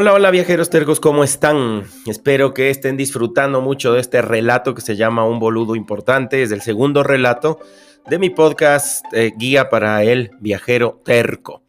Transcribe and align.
Hola, 0.00 0.12
hola 0.12 0.30
viajeros 0.30 0.70
tergos, 0.70 1.00
¿cómo 1.00 1.24
están? 1.24 1.82
Espero 2.06 2.54
que 2.54 2.70
estén 2.70 2.96
disfrutando 2.96 3.60
mucho 3.60 3.94
de 3.94 4.00
este 4.00 4.22
relato 4.22 4.72
que 4.72 4.80
se 4.80 4.94
llama 4.94 5.24
Un 5.24 5.40
boludo 5.40 5.74
importante. 5.74 6.40
Es 6.40 6.52
el 6.52 6.60
segundo 6.60 7.02
relato 7.02 7.58
de 8.08 8.20
mi 8.20 8.30
podcast 8.30 9.04
eh, 9.12 9.32
Guía 9.36 9.70
para 9.70 10.04
el 10.04 10.30
Viajero 10.38 11.02
Terco. 11.04 11.64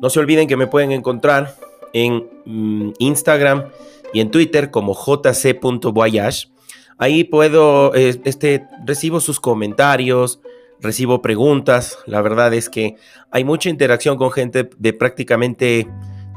No 0.00 0.08
se 0.08 0.20
olviden 0.20 0.48
que 0.48 0.56
me 0.56 0.68
pueden 0.68 0.90
encontrar 0.90 1.54
en 1.92 2.30
mm, 2.46 2.92
Instagram 2.98 3.66
y 4.14 4.20
en 4.20 4.30
Twitter 4.30 4.70
como 4.70 4.94
jc.voyage. 4.94 6.48
Ahí 6.96 7.24
puedo, 7.24 7.94
eh, 7.94 8.18
este, 8.24 8.64
recibo 8.86 9.20
sus 9.20 9.38
comentarios, 9.38 10.40
recibo 10.80 11.20
preguntas. 11.20 11.98
La 12.06 12.22
verdad 12.22 12.54
es 12.54 12.70
que 12.70 12.96
hay 13.30 13.44
mucha 13.44 13.68
interacción 13.68 14.16
con 14.16 14.30
gente 14.30 14.70
de 14.78 14.92
prácticamente 14.94 15.86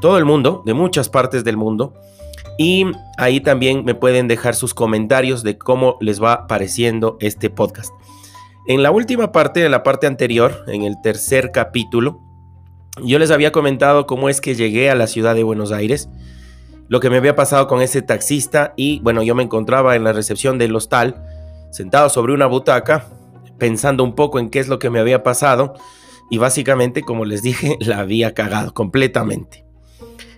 todo 0.04 0.18
el 0.18 0.26
mundo, 0.26 0.62
de 0.66 0.74
muchas 0.74 1.08
partes 1.08 1.44
del 1.44 1.56
mundo. 1.56 1.94
Y 2.58 2.84
ahí 3.16 3.40
también 3.40 3.86
me 3.86 3.94
pueden 3.94 4.28
dejar 4.28 4.54
sus 4.54 4.74
comentarios 4.74 5.42
de 5.42 5.56
cómo 5.56 5.96
les 5.98 6.22
va 6.22 6.46
pareciendo 6.46 7.16
este 7.20 7.48
podcast. 7.48 7.90
En 8.66 8.82
la 8.82 8.90
última 8.90 9.32
parte, 9.32 9.64
en 9.64 9.70
la 9.70 9.82
parte 9.82 10.06
anterior, 10.06 10.62
en 10.66 10.82
el 10.82 11.00
tercer 11.02 11.52
capítulo, 11.52 12.20
yo 13.02 13.18
les 13.18 13.30
había 13.30 13.50
comentado 13.50 14.06
cómo 14.06 14.28
es 14.28 14.42
que 14.42 14.54
llegué 14.54 14.90
a 14.90 14.94
la 14.94 15.06
ciudad 15.06 15.34
de 15.34 15.42
Buenos 15.42 15.72
Aires, 15.72 16.10
lo 16.86 17.00
que 17.00 17.08
me 17.08 17.16
había 17.16 17.34
pasado 17.34 17.66
con 17.66 17.80
ese 17.80 18.02
taxista 18.02 18.74
y 18.76 19.00
bueno, 19.00 19.22
yo 19.22 19.34
me 19.34 19.42
encontraba 19.42 19.96
en 19.96 20.04
la 20.04 20.12
recepción 20.12 20.58
del 20.58 20.76
hostal, 20.76 21.24
sentado 21.70 22.10
sobre 22.10 22.34
una 22.34 22.44
butaca, 22.44 23.06
pensando 23.56 24.04
un 24.04 24.14
poco 24.14 24.38
en 24.38 24.50
qué 24.50 24.58
es 24.58 24.68
lo 24.68 24.78
que 24.78 24.90
me 24.90 25.00
había 25.00 25.22
pasado 25.22 25.72
y 26.30 26.36
básicamente, 26.36 27.00
como 27.00 27.24
les 27.24 27.40
dije, 27.40 27.78
la 27.80 28.00
había 28.00 28.34
cagado 28.34 28.74
completamente. 28.74 29.63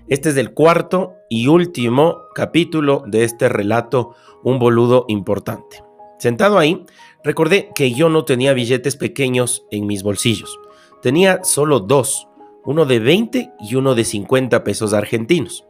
Este 0.08 0.28
es 0.28 0.36
el 0.36 0.54
cuarto 0.54 1.16
y 1.28 1.48
último 1.48 2.28
capítulo 2.32 3.02
de 3.08 3.24
este 3.24 3.48
relato, 3.48 4.14
un 4.44 4.60
boludo 4.60 5.04
importante. 5.08 5.82
Sentado 6.20 6.58
ahí, 6.58 6.84
recordé 7.24 7.70
que 7.74 7.92
yo 7.92 8.08
no 8.08 8.24
tenía 8.24 8.52
billetes 8.52 8.94
pequeños 8.94 9.66
en 9.72 9.88
mis 9.88 10.04
bolsillos. 10.04 10.60
Tenía 11.02 11.42
solo 11.42 11.80
dos, 11.80 12.28
uno 12.64 12.86
de 12.86 13.00
20 13.00 13.50
y 13.58 13.74
uno 13.74 13.96
de 13.96 14.04
50 14.04 14.62
pesos 14.62 14.94
argentinos. 14.94 15.66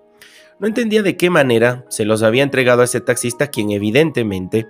No 0.58 0.66
entendía 0.66 1.02
de 1.02 1.16
qué 1.16 1.30
manera 1.30 1.86
se 1.88 2.04
los 2.04 2.22
había 2.22 2.42
entregado 2.42 2.82
a 2.82 2.84
ese 2.84 3.00
taxista 3.00 3.46
quien 3.46 3.70
evidentemente 3.70 4.66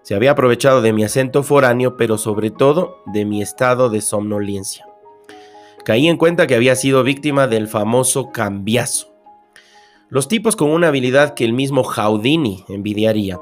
se 0.00 0.14
había 0.14 0.30
aprovechado 0.30 0.80
de 0.80 0.94
mi 0.94 1.04
acento 1.04 1.42
foráneo, 1.42 1.98
pero 1.98 2.16
sobre 2.16 2.50
todo 2.50 3.02
de 3.12 3.26
mi 3.26 3.42
estado 3.42 3.90
de 3.90 4.00
somnolencia. 4.00 4.86
Caí 5.84 6.08
en 6.08 6.16
cuenta 6.16 6.46
que 6.46 6.54
había 6.54 6.74
sido 6.74 7.02
víctima 7.02 7.48
del 7.48 7.68
famoso 7.68 8.30
cambiazo 8.32 9.09
los 10.10 10.26
tipos 10.26 10.56
con 10.56 10.70
una 10.70 10.88
habilidad 10.88 11.34
que 11.34 11.44
el 11.44 11.52
mismo 11.52 11.84
Houdini 11.84 12.64
envidiaría. 12.68 13.40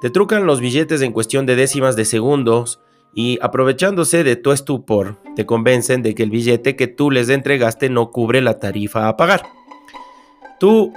Te 0.00 0.10
trucan 0.10 0.46
los 0.46 0.60
billetes 0.60 1.00
en 1.00 1.12
cuestión 1.12 1.46
de 1.46 1.56
décimas 1.56 1.96
de 1.96 2.04
segundos 2.04 2.80
y 3.14 3.38
aprovechándose 3.40 4.22
de 4.22 4.36
tu 4.36 4.52
estupor, 4.52 5.18
te 5.34 5.46
convencen 5.46 6.02
de 6.02 6.14
que 6.14 6.24
el 6.24 6.30
billete 6.30 6.76
que 6.76 6.88
tú 6.88 7.10
les 7.10 7.30
entregaste 7.30 7.88
no 7.88 8.10
cubre 8.10 8.42
la 8.42 8.58
tarifa 8.58 9.08
a 9.08 9.16
pagar. 9.16 9.44
Tú, 10.60 10.92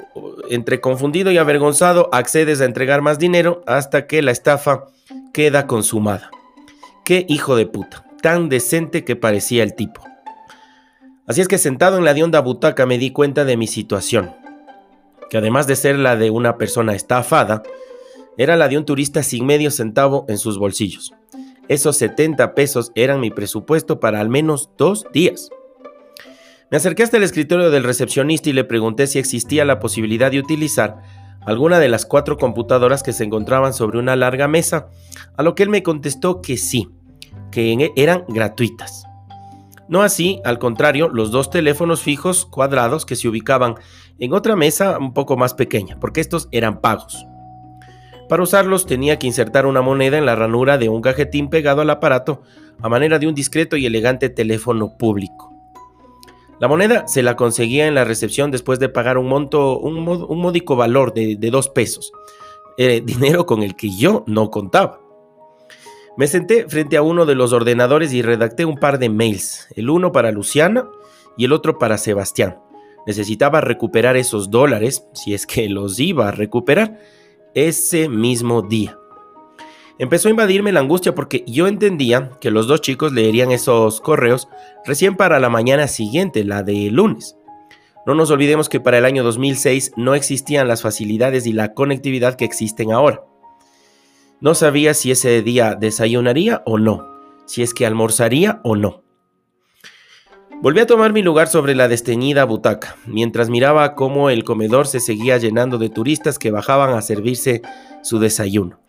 entre 0.49 0.81
confundido 0.81 1.31
y 1.31 1.37
avergonzado, 1.37 2.09
accedes 2.11 2.59
a 2.59 2.65
entregar 2.65 3.01
más 3.01 3.17
dinero 3.17 3.63
hasta 3.65 4.07
que 4.07 4.21
la 4.21 4.31
estafa 4.31 4.85
queda 5.33 5.67
consumada. 5.67 6.31
Qué 7.05 7.25
hijo 7.29 7.55
de 7.55 7.65
puta, 7.65 8.05
tan 8.21 8.49
decente 8.49 9.05
que 9.05 9.15
parecía 9.15 9.63
el 9.63 9.73
tipo. 9.73 10.01
Así 11.27 11.41
es 11.41 11.47
que 11.47 11.57
sentado 11.57 11.97
en 11.97 12.03
la 12.03 12.13
de 12.13 12.39
butaca 12.39 12.85
me 12.85 12.97
di 12.97 13.11
cuenta 13.11 13.45
de 13.45 13.57
mi 13.57 13.67
situación 13.67 14.46
que 15.29 15.37
además 15.37 15.67
de 15.67 15.75
ser 15.75 15.97
la 15.97 16.15
de 16.15 16.29
una 16.29 16.57
persona 16.57 16.93
estafada, 16.95 17.63
era 18.37 18.55
la 18.55 18.67
de 18.67 18.77
un 18.77 18.85
turista 18.85 19.23
sin 19.23 19.45
medio 19.45 19.71
centavo 19.71 20.25
en 20.27 20.37
sus 20.37 20.57
bolsillos. 20.57 21.13
Esos 21.67 21.97
70 21.97 22.53
pesos 22.55 22.91
eran 22.95 23.19
mi 23.19 23.31
presupuesto 23.31 23.99
para 23.99 24.21
al 24.21 24.29
menos 24.29 24.69
dos 24.77 25.05
días. 25.11 25.49
Me 26.69 26.77
acerqué 26.77 27.03
hasta 27.03 27.17
el 27.17 27.23
escritorio 27.23 27.71
del 27.71 27.83
recepcionista 27.83 28.49
y 28.49 28.53
le 28.53 28.63
pregunté 28.63 29.07
si 29.07 29.19
existía 29.19 29.65
la 29.65 29.79
posibilidad 29.79 30.31
de 30.31 30.39
utilizar 30.39 31.01
alguna 31.45 31.79
de 31.79 31.87
las 31.87 32.05
cuatro 32.05 32.37
computadoras 32.37 33.03
que 33.03 33.13
se 33.13 33.23
encontraban 33.23 33.73
sobre 33.73 33.99
una 33.99 34.17
larga 34.17 34.49
mesa, 34.49 34.89
a 35.37 35.43
lo 35.43 35.55
que 35.55 35.63
él 35.63 35.69
me 35.69 35.81
contestó 35.81 36.41
que 36.41 36.57
sí, 36.57 36.89
que 37.51 37.93
eran 37.95 38.25
gratuitas. 38.27 39.06
No 39.87 40.01
así, 40.01 40.41
al 40.43 40.59
contrario, 40.59 41.09
los 41.09 41.31
dos 41.31 41.49
teléfonos 41.49 42.01
fijos 42.01 42.45
cuadrados 42.45 43.05
que 43.05 43.15
se 43.15 43.27
ubicaban 43.27 43.75
en 44.19 44.33
otra 44.33 44.55
mesa 44.55 44.97
un 44.99 45.13
poco 45.13 45.37
más 45.37 45.53
pequeña, 45.53 45.97
porque 45.99 46.21
estos 46.21 46.49
eran 46.51 46.81
pagos. 46.81 47.25
Para 48.27 48.43
usarlos 48.43 48.85
tenía 48.85 49.17
que 49.17 49.27
insertar 49.27 49.65
una 49.65 49.81
moneda 49.81 50.17
en 50.17 50.25
la 50.25 50.35
ranura 50.35 50.77
de 50.77 50.89
un 50.89 51.01
cajetín 51.01 51.49
pegado 51.49 51.81
al 51.81 51.89
aparato 51.89 52.41
a 52.81 52.89
manera 52.89 53.19
de 53.19 53.27
un 53.27 53.33
discreto 53.33 53.77
y 53.77 53.85
elegante 53.85 54.29
teléfono 54.29 54.97
público. 54.97 55.53
La 56.59 56.67
moneda 56.67 57.07
se 57.07 57.23
la 57.23 57.35
conseguía 57.35 57.87
en 57.87 57.95
la 57.95 58.03
recepción 58.03 58.51
después 58.51 58.79
de 58.79 58.89
pagar 58.89 59.17
un 59.17 59.27
monto, 59.27 59.79
un, 59.79 60.03
módico 60.03 60.75
valor 60.75 61.13
de, 61.13 61.37
dos 61.51 61.69
pesos, 61.69 62.11
eh, 62.77 63.01
dinero 63.05 63.45
con 63.45 63.63
el 63.63 63.75
que 63.75 63.95
yo 63.95 64.23
no 64.27 64.49
contaba. 64.49 64.99
Me 66.17 66.25
senté 66.25 66.67
frente 66.67 66.97
a 66.97 67.03
uno 67.03 67.27
de 67.27 67.35
los 67.35 67.53
ordenadores 67.53 68.11
y 68.11 68.23
redacté 68.23 68.65
un 68.65 68.77
par 68.77 68.97
de 68.97 69.07
mails, 69.07 69.67
el 69.75 69.91
uno 69.91 70.11
para 70.11 70.31
Luciana 70.31 70.89
y 71.37 71.45
el 71.45 71.53
otro 71.53 71.77
para 71.77 71.99
Sebastián. 71.99 72.57
Necesitaba 73.05 73.61
recuperar 73.61 74.17
esos 74.17 74.49
dólares, 74.49 75.05
si 75.13 75.35
es 75.35 75.45
que 75.45 75.69
los 75.69 75.99
iba 75.99 76.27
a 76.27 76.31
recuperar, 76.31 76.99
ese 77.53 78.09
mismo 78.09 78.63
día. 78.63 78.97
Empezó 79.99 80.27
a 80.27 80.31
invadirme 80.31 80.71
la 80.71 80.79
angustia 80.79 81.13
porque 81.13 81.43
yo 81.45 81.67
entendía 81.67 82.31
que 82.41 82.49
los 82.49 82.67
dos 82.67 82.81
chicos 82.81 83.13
leerían 83.13 83.51
esos 83.51 84.01
correos 84.01 84.47
recién 84.85 85.15
para 85.15 85.39
la 85.39 85.49
mañana 85.49 85.87
siguiente, 85.87 86.43
la 86.43 86.63
de 86.63 86.89
lunes. 86.89 87.37
No 88.07 88.15
nos 88.15 88.31
olvidemos 88.31 88.69
que 88.69 88.79
para 88.79 88.97
el 88.97 89.05
año 89.05 89.23
2006 89.23 89.91
no 89.97 90.15
existían 90.15 90.67
las 90.67 90.81
facilidades 90.81 91.45
y 91.45 91.53
la 91.53 91.75
conectividad 91.75 92.35
que 92.35 92.45
existen 92.45 92.91
ahora. 92.91 93.23
No 94.39 94.53
sabía 94.53 94.93
si 94.93 95.09
ese 95.09 95.41
día 95.41 95.73
desayunaría 95.73 96.61
o 96.65 96.77
no, 96.77 97.07
si 97.47 97.63
es 97.63 97.73
que 97.73 97.87
almorzaría 97.87 98.61
o 98.63 98.75
no. 98.75 99.03
Volví 100.61 100.79
a 100.79 100.85
tomar 100.85 101.11
mi 101.11 101.23
lugar 101.23 101.47
sobre 101.47 101.73
la 101.73 101.87
desteñida 101.87 102.43
butaca, 102.43 102.97
mientras 103.07 103.49
miraba 103.49 103.95
cómo 103.95 104.29
el 104.29 104.43
comedor 104.43 104.85
se 104.85 104.99
seguía 104.99 105.37
llenando 105.37 105.79
de 105.79 105.89
turistas 105.89 106.37
que 106.37 106.51
bajaban 106.51 106.95
a 106.95 107.01
servirse 107.01 107.63
su 108.03 108.19
desayuno. 108.19 108.79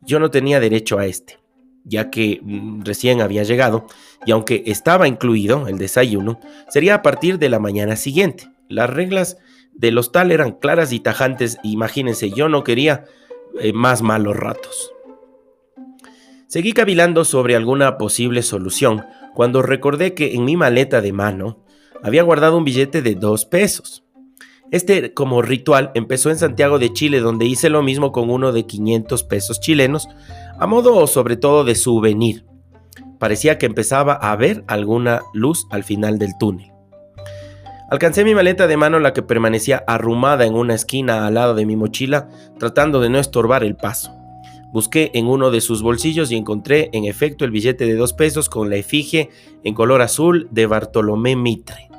Yo 0.00 0.18
no 0.18 0.30
tenía 0.30 0.58
derecho 0.58 0.98
a 0.98 1.04
este, 1.04 1.38
ya 1.84 2.08
que 2.10 2.40
mm, 2.42 2.82
recién 2.84 3.20
había 3.20 3.42
llegado, 3.42 3.86
y 4.24 4.30
aunque 4.32 4.62
estaba 4.66 5.06
incluido 5.06 5.68
el 5.68 5.76
desayuno, 5.76 6.40
sería 6.68 6.94
a 6.94 7.02
partir 7.02 7.38
de 7.38 7.50
la 7.50 7.58
mañana 7.58 7.96
siguiente. 7.96 8.48
Las 8.68 8.88
reglas 8.88 9.36
del 9.74 9.98
hostal 9.98 10.32
eran 10.32 10.52
claras 10.52 10.92
y 10.92 11.00
tajantes, 11.00 11.58
imagínense, 11.62 12.30
yo 12.30 12.48
no 12.48 12.64
quería 12.64 13.04
eh, 13.60 13.72
más 13.72 14.02
malos 14.02 14.36
ratos. 14.36 14.92
Seguí 16.46 16.72
cavilando 16.72 17.24
sobre 17.24 17.56
alguna 17.56 17.98
posible 17.98 18.42
solución 18.42 19.04
cuando 19.34 19.62
recordé 19.62 20.14
que 20.14 20.34
en 20.34 20.44
mi 20.44 20.56
maleta 20.56 21.00
de 21.00 21.12
mano 21.12 21.64
había 22.02 22.22
guardado 22.22 22.56
un 22.56 22.64
billete 22.64 23.02
de 23.02 23.14
dos 23.14 23.44
pesos. 23.44 24.04
Este 24.70 25.14
como 25.14 25.42
ritual 25.42 25.90
empezó 25.94 26.30
en 26.30 26.38
Santiago 26.38 26.78
de 26.78 26.92
Chile 26.92 27.20
donde 27.20 27.46
hice 27.46 27.70
lo 27.70 27.82
mismo 27.82 28.12
con 28.12 28.30
uno 28.30 28.52
de 28.52 28.66
500 28.66 29.24
pesos 29.24 29.60
chilenos, 29.60 30.08
a 30.58 30.66
modo 30.66 31.06
sobre 31.06 31.36
todo 31.36 31.64
de 31.64 31.74
souvenir. 31.74 32.44
Parecía 33.18 33.58
que 33.58 33.66
empezaba 33.66 34.14
a 34.14 34.34
ver 34.36 34.64
alguna 34.66 35.22
luz 35.32 35.66
al 35.70 35.84
final 35.84 36.18
del 36.18 36.36
túnel. 36.38 36.73
Alcancé 37.90 38.24
mi 38.24 38.34
maleta 38.34 38.66
de 38.66 38.76
mano 38.76 38.98
la 38.98 39.12
que 39.12 39.22
permanecía 39.22 39.84
arrumada 39.86 40.46
en 40.46 40.54
una 40.54 40.74
esquina 40.74 41.26
al 41.26 41.34
lado 41.34 41.54
de 41.54 41.66
mi 41.66 41.76
mochila, 41.76 42.28
tratando 42.58 43.00
de 43.00 43.10
no 43.10 43.18
estorbar 43.18 43.62
el 43.62 43.76
paso. 43.76 44.10
Busqué 44.72 45.10
en 45.14 45.28
uno 45.28 45.50
de 45.50 45.60
sus 45.60 45.82
bolsillos 45.82 46.32
y 46.32 46.36
encontré 46.36 46.90
en 46.92 47.04
efecto 47.04 47.44
el 47.44 47.50
billete 47.50 47.86
de 47.86 47.94
dos 47.94 48.12
pesos 48.12 48.48
con 48.48 48.70
la 48.70 48.76
efigie 48.76 49.28
en 49.62 49.74
color 49.74 50.02
azul 50.02 50.48
de 50.50 50.66
Bartolomé 50.66 51.36
Mitre. 51.36 51.90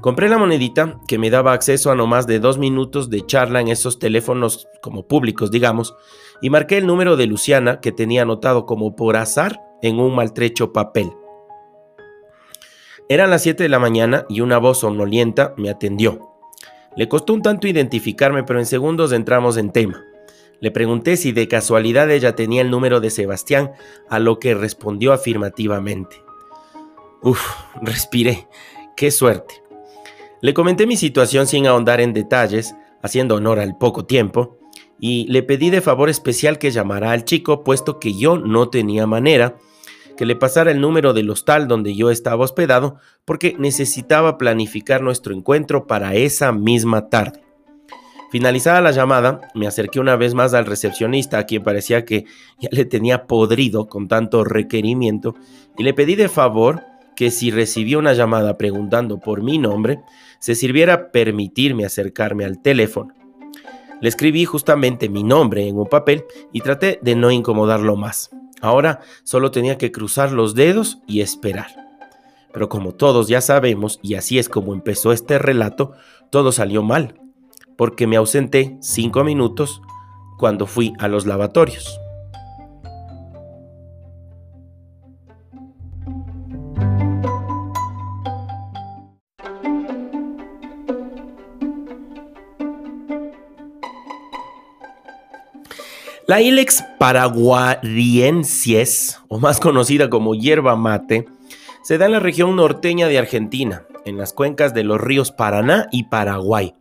Compré 0.00 0.28
la 0.28 0.38
monedita 0.38 0.98
que 1.06 1.18
me 1.18 1.30
daba 1.30 1.52
acceso 1.52 1.90
a 1.90 1.94
no 1.94 2.06
más 2.06 2.26
de 2.26 2.40
dos 2.40 2.58
minutos 2.58 3.10
de 3.10 3.24
charla 3.24 3.60
en 3.60 3.68
esos 3.68 3.98
teléfonos 3.98 4.66
como 4.82 5.06
públicos, 5.06 5.50
digamos, 5.50 5.94
y 6.40 6.50
marqué 6.50 6.78
el 6.78 6.86
número 6.86 7.16
de 7.16 7.26
Luciana 7.26 7.80
que 7.80 7.92
tenía 7.92 8.22
anotado 8.22 8.66
como 8.66 8.96
por 8.96 9.16
azar 9.16 9.60
en 9.82 10.00
un 10.00 10.14
maltrecho 10.14 10.72
papel. 10.72 11.10
Eran 13.08 13.30
las 13.30 13.42
7 13.42 13.62
de 13.62 13.68
la 13.68 13.78
mañana 13.78 14.26
y 14.28 14.40
una 14.40 14.58
voz 14.58 14.80
sonolienta 14.80 15.54
me 15.56 15.70
atendió. 15.70 16.32
Le 16.96 17.08
costó 17.08 17.34
un 17.34 17.42
tanto 17.42 17.68
identificarme, 17.68 18.42
pero 18.42 18.58
en 18.58 18.66
segundos 18.66 19.12
entramos 19.12 19.56
en 19.58 19.70
tema. 19.70 20.02
Le 20.60 20.72
pregunté 20.72 21.16
si 21.16 21.30
de 21.30 21.46
casualidad 21.46 22.10
ella 22.10 22.34
tenía 22.34 22.62
el 22.62 22.70
número 22.70 22.98
de 22.98 23.10
Sebastián, 23.10 23.70
a 24.08 24.18
lo 24.18 24.40
que 24.40 24.54
respondió 24.54 25.12
afirmativamente. 25.12 26.16
Uf, 27.22 27.46
respiré. 27.80 28.48
Qué 28.96 29.12
suerte. 29.12 29.62
Le 30.40 30.52
comenté 30.52 30.86
mi 30.86 30.96
situación 30.96 31.46
sin 31.46 31.66
ahondar 31.66 32.00
en 32.00 32.12
detalles, 32.12 32.74
haciendo 33.02 33.36
honor 33.36 33.60
al 33.60 33.78
poco 33.78 34.04
tiempo, 34.04 34.58
y 34.98 35.26
le 35.28 35.44
pedí 35.44 35.70
de 35.70 35.80
favor 35.80 36.08
especial 36.08 36.58
que 36.58 36.72
llamara 36.72 37.12
al 37.12 37.24
chico, 37.24 37.62
puesto 37.62 38.00
que 38.00 38.14
yo 38.14 38.38
no 38.38 38.68
tenía 38.68 39.06
manera, 39.06 39.58
que 40.16 40.26
le 40.26 40.36
pasara 40.36 40.70
el 40.70 40.80
número 40.80 41.12
del 41.12 41.30
hostal 41.30 41.68
donde 41.68 41.94
yo 41.94 42.10
estaba 42.10 42.44
hospedado, 42.44 42.96
porque 43.24 43.54
necesitaba 43.58 44.38
planificar 44.38 45.02
nuestro 45.02 45.34
encuentro 45.34 45.86
para 45.86 46.14
esa 46.14 46.52
misma 46.52 47.08
tarde. 47.08 47.40
Finalizada 48.30 48.80
la 48.80 48.90
llamada, 48.90 49.40
me 49.54 49.66
acerqué 49.66 50.00
una 50.00 50.16
vez 50.16 50.34
más 50.34 50.52
al 50.52 50.66
recepcionista, 50.66 51.38
a 51.38 51.44
quien 51.44 51.62
parecía 51.62 52.04
que 52.04 52.24
ya 52.58 52.68
le 52.72 52.84
tenía 52.84 53.26
podrido 53.26 53.86
con 53.86 54.08
tanto 54.08 54.44
requerimiento, 54.44 55.36
y 55.78 55.84
le 55.84 55.94
pedí 55.94 56.16
de 56.16 56.28
favor 56.28 56.82
que 57.14 57.30
si 57.30 57.50
recibía 57.50 57.98
una 57.98 58.12
llamada 58.12 58.58
preguntando 58.58 59.18
por 59.18 59.42
mi 59.42 59.58
nombre, 59.58 60.00
se 60.38 60.54
sirviera 60.54 61.12
permitirme 61.12 61.84
acercarme 61.84 62.44
al 62.44 62.60
teléfono. 62.60 63.14
Le 64.00 64.08
escribí 64.08 64.44
justamente 64.44 65.08
mi 65.08 65.22
nombre 65.22 65.66
en 65.66 65.78
un 65.78 65.86
papel 65.86 66.24
y 66.52 66.60
traté 66.60 66.98
de 67.00 67.16
no 67.16 67.30
incomodarlo 67.30 67.96
más. 67.96 68.30
Ahora 68.60 69.00
solo 69.22 69.50
tenía 69.50 69.78
que 69.78 69.92
cruzar 69.92 70.32
los 70.32 70.54
dedos 70.54 70.98
y 71.06 71.20
esperar. 71.20 71.68
Pero 72.52 72.68
como 72.68 72.92
todos 72.92 73.28
ya 73.28 73.40
sabemos, 73.40 73.98
y 74.02 74.14
así 74.14 74.38
es 74.38 74.48
como 74.48 74.72
empezó 74.72 75.12
este 75.12 75.38
relato, 75.38 75.92
todo 76.30 76.52
salió 76.52 76.82
mal 76.82 77.20
porque 77.76 78.06
me 78.06 78.16
ausenté 78.16 78.76
cinco 78.80 79.22
minutos 79.22 79.82
cuando 80.38 80.66
fui 80.66 80.92
a 80.98 81.08
los 81.08 81.26
lavatorios. 81.26 82.00
La 96.28 96.42
Ilex 96.42 96.84
paraguariensis, 96.98 99.20
o 99.28 99.38
más 99.38 99.60
conocida 99.60 100.10
como 100.10 100.34
hierba 100.34 100.74
mate, 100.74 101.28
se 101.84 101.98
da 101.98 102.06
en 102.06 102.12
la 102.12 102.18
región 102.18 102.56
norteña 102.56 103.06
de 103.06 103.16
Argentina, 103.16 103.84
en 104.04 104.18
las 104.18 104.32
cuencas 104.32 104.74
de 104.74 104.82
los 104.82 105.00
ríos 105.00 105.30
Paraná 105.30 105.86
y 105.92 106.08
Paraguay. 106.08 106.74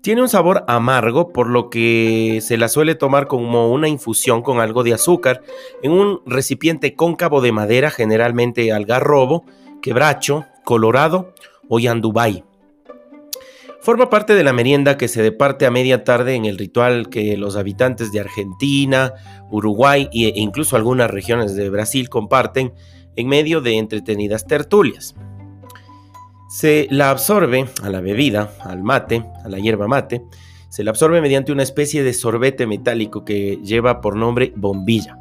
Tiene 0.00 0.22
un 0.22 0.28
sabor 0.28 0.64
amargo, 0.66 1.32
por 1.32 1.50
lo 1.50 1.70
que 1.70 2.40
se 2.42 2.56
la 2.56 2.66
suele 2.66 2.96
tomar 2.96 3.28
como 3.28 3.70
una 3.70 3.86
infusión 3.86 4.42
con 4.42 4.58
algo 4.58 4.82
de 4.82 4.94
azúcar 4.94 5.42
en 5.84 5.92
un 5.92 6.20
recipiente 6.26 6.96
cóncavo 6.96 7.40
de 7.40 7.52
madera, 7.52 7.90
generalmente 7.90 8.72
algarrobo, 8.72 9.44
quebracho, 9.82 10.46
colorado 10.64 11.32
o 11.68 11.78
yandubay. 11.78 12.42
Forma 13.84 14.08
parte 14.08 14.34
de 14.34 14.44
la 14.44 14.54
merienda 14.54 14.96
que 14.96 15.08
se 15.08 15.22
departe 15.22 15.66
a 15.66 15.70
media 15.70 16.04
tarde 16.04 16.36
en 16.36 16.46
el 16.46 16.56
ritual 16.56 17.10
que 17.10 17.36
los 17.36 17.54
habitantes 17.54 18.12
de 18.12 18.20
Argentina, 18.20 19.12
Uruguay 19.50 20.08
e 20.10 20.32
incluso 20.36 20.76
algunas 20.76 21.10
regiones 21.10 21.54
de 21.54 21.68
Brasil 21.68 22.08
comparten 22.08 22.72
en 23.14 23.28
medio 23.28 23.60
de 23.60 23.76
entretenidas 23.76 24.46
tertulias. 24.46 25.14
Se 26.48 26.88
la 26.90 27.10
absorbe 27.10 27.66
a 27.82 27.90
la 27.90 28.00
bebida, 28.00 28.54
al 28.60 28.82
mate, 28.82 29.22
a 29.44 29.50
la 29.50 29.58
hierba 29.58 29.86
mate, 29.86 30.22
se 30.70 30.82
la 30.82 30.90
absorbe 30.90 31.20
mediante 31.20 31.52
una 31.52 31.62
especie 31.62 32.02
de 32.02 32.14
sorbete 32.14 32.66
metálico 32.66 33.26
que 33.26 33.58
lleva 33.62 34.00
por 34.00 34.16
nombre 34.16 34.54
bombilla. 34.56 35.18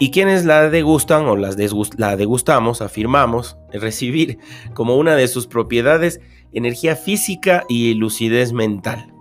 Y 0.00 0.10
quienes 0.10 0.44
la 0.44 0.68
degustan 0.70 1.26
o 1.26 1.36
las 1.36 1.56
la 1.96 2.16
degustamos 2.16 2.82
afirmamos 2.82 3.58
recibir 3.72 4.38
como 4.74 4.96
una 4.96 5.14
de 5.14 5.28
sus 5.28 5.46
propiedades 5.46 6.20
energía 6.56 6.96
física 6.96 7.64
y 7.68 7.92
lucidez 7.94 8.54
mental. 8.54 9.12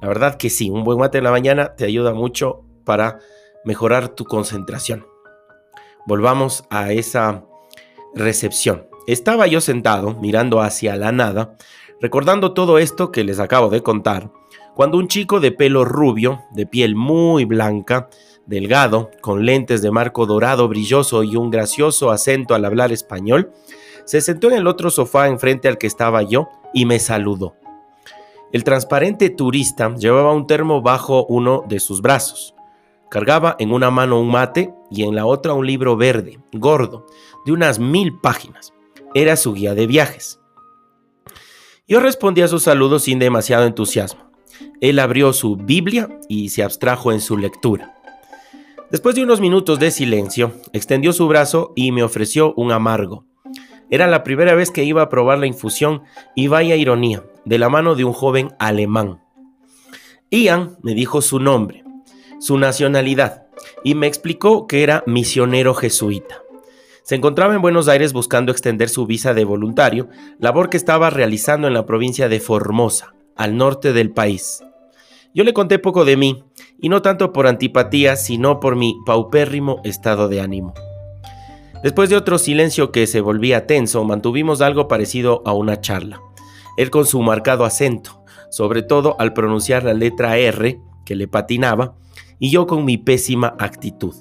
La 0.00 0.08
verdad 0.08 0.36
que 0.36 0.50
sí, 0.50 0.68
un 0.68 0.82
buen 0.82 0.98
mate 0.98 1.18
en 1.18 1.24
la 1.24 1.30
mañana 1.30 1.76
te 1.76 1.84
ayuda 1.84 2.12
mucho 2.12 2.64
para 2.84 3.20
mejorar 3.64 4.08
tu 4.08 4.24
concentración. 4.24 5.06
Volvamos 6.06 6.64
a 6.70 6.90
esa 6.92 7.44
recepción. 8.16 8.88
Estaba 9.06 9.46
yo 9.46 9.60
sentado, 9.60 10.14
mirando 10.20 10.60
hacia 10.60 10.96
la 10.96 11.12
nada, 11.12 11.56
recordando 12.00 12.52
todo 12.52 12.78
esto 12.78 13.12
que 13.12 13.22
les 13.22 13.38
acabo 13.38 13.68
de 13.68 13.84
contar, 13.84 14.32
cuando 14.74 14.98
un 14.98 15.06
chico 15.06 15.38
de 15.38 15.52
pelo 15.52 15.84
rubio, 15.84 16.42
de 16.50 16.66
piel 16.66 16.96
muy 16.96 17.44
blanca, 17.44 18.08
delgado, 18.46 19.12
con 19.20 19.46
lentes 19.46 19.82
de 19.82 19.92
marco 19.92 20.26
dorado 20.26 20.66
brilloso 20.66 21.22
y 21.22 21.36
un 21.36 21.50
gracioso 21.50 22.10
acento 22.10 22.56
al 22.56 22.64
hablar 22.64 22.90
español, 22.90 23.52
se 24.04 24.20
sentó 24.20 24.48
en 24.48 24.54
el 24.54 24.66
otro 24.66 24.90
sofá 24.90 25.28
enfrente 25.28 25.68
al 25.68 25.78
que 25.78 25.86
estaba 25.86 26.22
yo 26.22 26.48
y 26.72 26.86
me 26.86 26.98
saludó. 26.98 27.56
El 28.52 28.64
transparente 28.64 29.30
turista 29.30 29.94
llevaba 29.94 30.32
un 30.32 30.46
termo 30.46 30.82
bajo 30.82 31.24
uno 31.26 31.64
de 31.68 31.80
sus 31.80 32.02
brazos. 32.02 32.54
Cargaba 33.10 33.56
en 33.58 33.72
una 33.72 33.90
mano 33.90 34.20
un 34.20 34.30
mate 34.30 34.74
y 34.90 35.02
en 35.04 35.14
la 35.14 35.26
otra 35.26 35.54
un 35.54 35.66
libro 35.66 35.96
verde, 35.96 36.38
gordo, 36.52 37.06
de 37.44 37.52
unas 37.52 37.78
mil 37.78 38.18
páginas 38.20 38.72
era 39.14 39.36
su 39.36 39.52
guía 39.52 39.74
de 39.74 39.86
viajes. 39.86 40.40
Yo 41.86 42.00
respondí 42.00 42.42
a 42.42 42.48
su 42.48 42.58
saludo 42.58 42.98
sin 42.98 43.18
demasiado 43.18 43.64
entusiasmo. 43.64 44.30
Él 44.80 44.98
abrió 44.98 45.32
su 45.32 45.56
Biblia 45.56 46.08
y 46.28 46.50
se 46.50 46.62
abstrajo 46.62 47.12
en 47.12 47.20
su 47.20 47.36
lectura. 47.36 47.98
Después 48.90 49.14
de 49.14 49.22
unos 49.22 49.40
minutos 49.40 49.78
de 49.78 49.90
silencio, 49.90 50.52
extendió 50.72 51.12
su 51.12 51.26
brazo 51.26 51.72
y 51.74 51.92
me 51.92 52.02
ofreció 52.02 52.54
un 52.54 52.72
amargo. 52.72 53.24
Era 53.92 54.06
la 54.06 54.24
primera 54.24 54.54
vez 54.54 54.70
que 54.70 54.84
iba 54.84 55.02
a 55.02 55.10
probar 55.10 55.38
la 55.38 55.46
infusión 55.46 56.02
y 56.34 56.46
vaya 56.46 56.76
ironía, 56.76 57.24
de 57.44 57.58
la 57.58 57.68
mano 57.68 57.94
de 57.94 58.04
un 58.04 58.14
joven 58.14 58.54
alemán. 58.58 59.20
Ian 60.30 60.78
me 60.80 60.94
dijo 60.94 61.20
su 61.20 61.38
nombre, 61.38 61.84
su 62.40 62.56
nacionalidad 62.56 63.48
y 63.84 63.94
me 63.94 64.06
explicó 64.06 64.66
que 64.66 64.82
era 64.82 65.04
misionero 65.06 65.74
jesuita. 65.74 66.40
Se 67.02 67.16
encontraba 67.16 67.54
en 67.54 67.60
Buenos 67.60 67.86
Aires 67.86 68.14
buscando 68.14 68.50
extender 68.50 68.88
su 68.88 69.04
visa 69.04 69.34
de 69.34 69.44
voluntario, 69.44 70.08
labor 70.38 70.70
que 70.70 70.78
estaba 70.78 71.10
realizando 71.10 71.68
en 71.68 71.74
la 71.74 71.84
provincia 71.84 72.30
de 72.30 72.40
Formosa, 72.40 73.12
al 73.36 73.58
norte 73.58 73.92
del 73.92 74.10
país. 74.10 74.64
Yo 75.34 75.44
le 75.44 75.52
conté 75.52 75.78
poco 75.78 76.06
de 76.06 76.16
mí, 76.16 76.44
y 76.80 76.88
no 76.88 77.02
tanto 77.02 77.34
por 77.34 77.46
antipatía, 77.46 78.16
sino 78.16 78.58
por 78.58 78.74
mi 78.74 78.96
paupérrimo 79.04 79.82
estado 79.84 80.30
de 80.30 80.40
ánimo. 80.40 80.72
Después 81.82 82.10
de 82.10 82.16
otro 82.16 82.38
silencio 82.38 82.92
que 82.92 83.06
se 83.06 83.20
volvía 83.20 83.66
tenso, 83.66 84.04
mantuvimos 84.04 84.60
algo 84.60 84.86
parecido 84.86 85.42
a 85.44 85.52
una 85.52 85.80
charla. 85.80 86.20
Él 86.76 86.90
con 86.90 87.06
su 87.06 87.20
marcado 87.22 87.64
acento, 87.64 88.22
sobre 88.50 88.82
todo 88.82 89.16
al 89.18 89.32
pronunciar 89.32 89.82
la 89.82 89.92
letra 89.92 90.36
R, 90.38 90.80
que 91.04 91.16
le 91.16 91.26
patinaba, 91.26 91.96
y 92.38 92.50
yo 92.50 92.66
con 92.66 92.84
mi 92.84 92.98
pésima 92.98 93.56
actitud. 93.58 94.14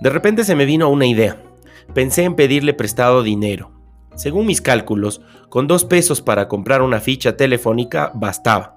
De 0.00 0.10
repente 0.10 0.44
se 0.44 0.56
me 0.56 0.64
vino 0.64 0.88
una 0.88 1.06
idea. 1.06 1.40
Pensé 1.94 2.24
en 2.24 2.34
pedirle 2.34 2.74
prestado 2.74 3.22
dinero. 3.22 3.72
Según 4.16 4.46
mis 4.46 4.60
cálculos, 4.60 5.20
con 5.48 5.68
dos 5.68 5.84
pesos 5.84 6.20
para 6.20 6.48
comprar 6.48 6.82
una 6.82 7.00
ficha 7.00 7.36
telefónica 7.36 8.10
bastaba. 8.14 8.74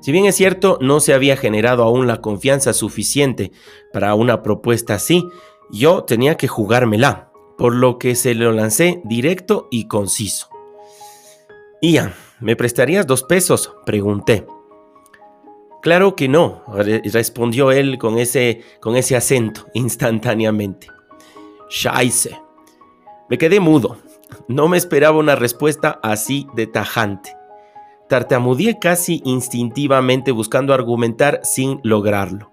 Si 0.00 0.12
bien 0.12 0.24
es 0.24 0.34
cierto, 0.34 0.78
no 0.80 1.00
se 1.00 1.12
había 1.12 1.36
generado 1.36 1.82
aún 1.82 2.06
la 2.06 2.20
confianza 2.20 2.72
suficiente 2.72 3.52
para 3.92 4.14
una 4.14 4.42
propuesta 4.42 4.94
así, 4.94 5.26
yo 5.72 6.04
tenía 6.04 6.36
que 6.36 6.48
jugármela, 6.48 7.30
por 7.56 7.74
lo 7.74 7.98
que 7.98 8.14
se 8.14 8.34
lo 8.34 8.52
lancé 8.52 9.00
directo 9.04 9.68
y 9.70 9.86
conciso. 9.86 10.48
Ian, 11.82 12.14
¿me 12.40 12.56
prestarías 12.56 13.06
dos 13.06 13.22
pesos? 13.22 13.72
Pregunté. 13.84 14.46
Claro 15.82 16.14
que 16.14 16.28
no, 16.28 16.62
respondió 16.66 17.72
él 17.72 17.98
con 17.98 18.18
ese, 18.18 18.62
con 18.80 18.96
ese 18.96 19.16
acento 19.16 19.66
instantáneamente. 19.74 20.88
Scheiße. 21.70 22.38
Me 23.28 23.38
quedé 23.38 23.60
mudo. 23.60 23.96
No 24.48 24.68
me 24.68 24.76
esperaba 24.76 25.18
una 25.18 25.36
respuesta 25.36 26.00
así 26.02 26.46
de 26.54 26.66
tajante. 26.66 27.34
Tartamudeé 28.08 28.78
casi 28.80 29.22
instintivamente 29.24 30.32
buscando 30.32 30.74
argumentar 30.74 31.40
sin 31.44 31.80
lograrlo. 31.84 32.49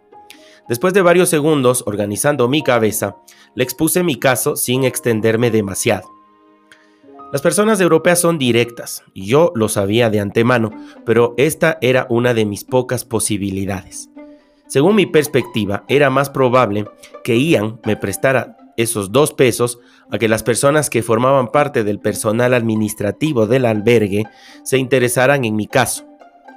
Después 0.67 0.93
de 0.93 1.01
varios 1.01 1.29
segundos 1.29 1.83
organizando 1.87 2.47
mi 2.47 2.61
cabeza, 2.61 3.17
le 3.55 3.63
expuse 3.63 4.03
mi 4.03 4.15
caso 4.15 4.55
sin 4.55 4.83
extenderme 4.83 5.49
demasiado. 5.49 6.09
Las 7.31 7.41
personas 7.41 7.81
europeas 7.81 8.19
son 8.19 8.37
directas, 8.37 9.03
y 9.13 9.25
yo 9.25 9.51
lo 9.55 9.67
sabía 9.67 10.09
de 10.09 10.19
antemano, 10.19 10.71
pero 11.05 11.33
esta 11.37 11.77
era 11.81 12.07
una 12.09 12.33
de 12.33 12.45
mis 12.45 12.63
pocas 12.63 13.03
posibilidades. 13.03 14.09
Según 14.67 14.95
mi 14.95 15.05
perspectiva, 15.05 15.83
era 15.87 16.09
más 16.09 16.29
probable 16.29 16.85
que 17.23 17.37
Ian 17.39 17.79
me 17.85 17.95
prestara 17.95 18.57
esos 18.77 19.11
dos 19.11 19.33
pesos 19.33 19.79
a 20.11 20.17
que 20.17 20.27
las 20.27 20.43
personas 20.43 20.89
que 20.89 21.03
formaban 21.03 21.47
parte 21.47 21.83
del 21.83 21.99
personal 21.99 22.53
administrativo 22.53 23.47
del 23.47 23.65
albergue 23.65 24.25
se 24.63 24.77
interesaran 24.77 25.43
en 25.45 25.55
mi 25.55 25.67
caso, 25.67 26.05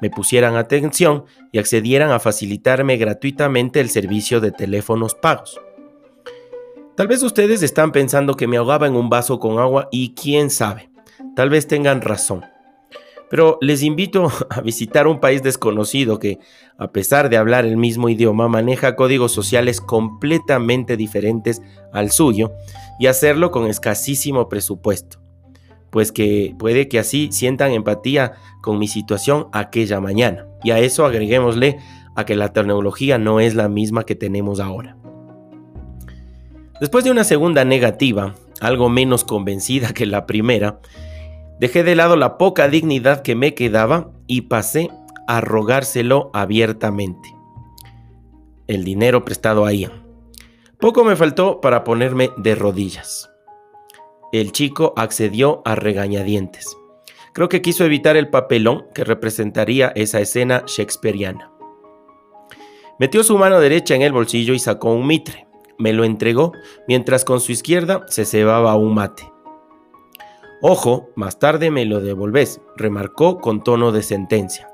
me 0.00 0.10
pusieran 0.10 0.56
atención 0.56 1.24
y 1.52 1.58
accedieran 1.58 2.10
a 2.10 2.20
facilitarme 2.20 2.96
gratuitamente 2.96 3.80
el 3.80 3.90
servicio 3.90 4.40
de 4.40 4.52
teléfonos 4.52 5.14
pagos. 5.14 5.60
Tal 6.96 7.08
vez 7.08 7.22
ustedes 7.22 7.62
están 7.62 7.92
pensando 7.92 8.36
que 8.36 8.46
me 8.46 8.56
ahogaba 8.58 8.86
en 8.86 8.94
un 8.94 9.08
vaso 9.08 9.38
con 9.38 9.58
agua 9.58 9.88
y 9.90 10.14
quién 10.14 10.50
sabe, 10.50 10.90
tal 11.34 11.48
vez 11.48 11.66
tengan 11.66 12.02
razón. 12.02 12.44
Pero 13.30 13.58
les 13.60 13.82
invito 13.82 14.30
a 14.50 14.60
visitar 14.60 15.06
un 15.06 15.20
país 15.20 15.42
desconocido 15.42 16.18
que, 16.18 16.40
a 16.76 16.90
pesar 16.90 17.30
de 17.30 17.36
hablar 17.36 17.64
el 17.64 17.76
mismo 17.76 18.08
idioma, 18.08 18.48
maneja 18.48 18.96
códigos 18.96 19.32
sociales 19.32 19.80
completamente 19.80 20.96
diferentes 20.96 21.62
al 21.92 22.10
suyo 22.10 22.52
y 22.98 23.06
hacerlo 23.06 23.50
con 23.50 23.66
escasísimo 23.66 24.48
presupuesto. 24.48 25.19
Pues 25.90 26.12
que 26.12 26.54
puede 26.58 26.88
que 26.88 26.98
así 26.98 27.28
sientan 27.32 27.72
empatía 27.72 28.32
con 28.60 28.78
mi 28.78 28.88
situación 28.88 29.48
aquella 29.52 30.00
mañana. 30.00 30.46
Y 30.62 30.70
a 30.70 30.78
eso 30.78 31.04
agreguémosle 31.04 31.78
a 32.16 32.24
que 32.24 32.36
la 32.36 32.52
tecnología 32.52 33.18
no 33.18 33.40
es 33.40 33.54
la 33.54 33.68
misma 33.68 34.04
que 34.04 34.14
tenemos 34.14 34.60
ahora. 34.60 34.96
Después 36.80 37.04
de 37.04 37.10
una 37.10 37.24
segunda 37.24 37.64
negativa, 37.64 38.34
algo 38.60 38.88
menos 38.88 39.24
convencida 39.24 39.92
que 39.92 40.06
la 40.06 40.26
primera, 40.26 40.80
Dejé 41.60 41.84
de 41.84 41.94
lado 41.94 42.16
la 42.16 42.38
poca 42.38 42.68
dignidad 42.68 43.20
que 43.20 43.34
me 43.34 43.52
quedaba 43.52 44.12
y 44.26 44.42
pasé 44.42 44.88
a 45.26 45.42
rogárselo 45.42 46.30
abiertamente. 46.32 47.36
El 48.66 48.82
dinero 48.82 49.26
prestado 49.26 49.66
a 49.66 49.72
Ian. 49.74 49.92
Poco 50.78 51.04
me 51.04 51.16
faltó 51.16 51.60
para 51.60 51.84
ponerme 51.84 52.30
de 52.38 52.54
rodillas. 52.54 53.29
El 54.32 54.52
chico 54.52 54.92
accedió 54.96 55.60
a 55.64 55.74
regañadientes. 55.74 56.76
Creo 57.32 57.48
que 57.48 57.62
quiso 57.62 57.84
evitar 57.84 58.16
el 58.16 58.28
papelón 58.28 58.86
que 58.94 59.02
representaría 59.02 59.88
esa 59.96 60.20
escena 60.20 60.62
shakespeariana. 60.66 61.50
Metió 63.00 63.24
su 63.24 63.36
mano 63.38 63.58
derecha 63.58 63.94
en 63.94 64.02
el 64.02 64.12
bolsillo 64.12 64.54
y 64.54 64.58
sacó 64.60 64.92
un 64.92 65.06
mitre. 65.06 65.48
Me 65.78 65.92
lo 65.92 66.04
entregó 66.04 66.52
mientras 66.86 67.24
con 67.24 67.40
su 67.40 67.50
izquierda 67.50 68.04
se 68.06 68.24
cebaba 68.24 68.76
un 68.76 68.94
mate. 68.94 69.32
Ojo, 70.62 71.08
más 71.16 71.38
tarde 71.38 71.70
me 71.70 71.84
lo 71.86 72.00
devolvés, 72.00 72.60
remarcó 72.76 73.38
con 73.38 73.64
tono 73.64 73.90
de 73.90 74.02
sentencia. 74.02 74.69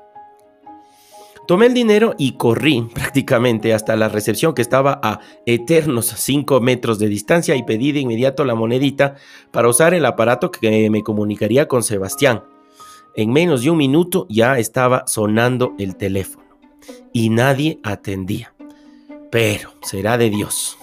Tomé 1.47 1.67
el 1.67 1.73
dinero 1.73 2.13
y 2.17 2.33
corrí 2.33 2.81
prácticamente 2.93 3.73
hasta 3.73 3.95
la 3.95 4.09
recepción 4.09 4.53
que 4.53 4.61
estaba 4.61 4.99
a 5.01 5.21
eternos 5.45 6.07
5 6.07 6.59
metros 6.59 6.99
de 6.99 7.07
distancia 7.07 7.55
y 7.55 7.63
pedí 7.63 7.93
de 7.93 8.01
inmediato 8.01 8.43
la 8.43 8.53
monedita 8.53 9.15
para 9.51 9.69
usar 9.69 9.93
el 9.93 10.05
aparato 10.05 10.51
que 10.51 10.89
me 10.89 11.03
comunicaría 11.03 11.67
con 11.67 11.83
Sebastián. 11.83 12.43
En 13.15 13.31
menos 13.31 13.63
de 13.63 13.71
un 13.71 13.77
minuto 13.77 14.27
ya 14.29 14.59
estaba 14.59 15.07
sonando 15.07 15.73
el 15.79 15.95
teléfono 15.95 16.45
y 17.13 17.29
nadie 17.29 17.79
atendía. 17.81 18.53
Pero 19.31 19.73
será 19.81 20.17
de 20.17 20.29
Dios. 20.29 20.77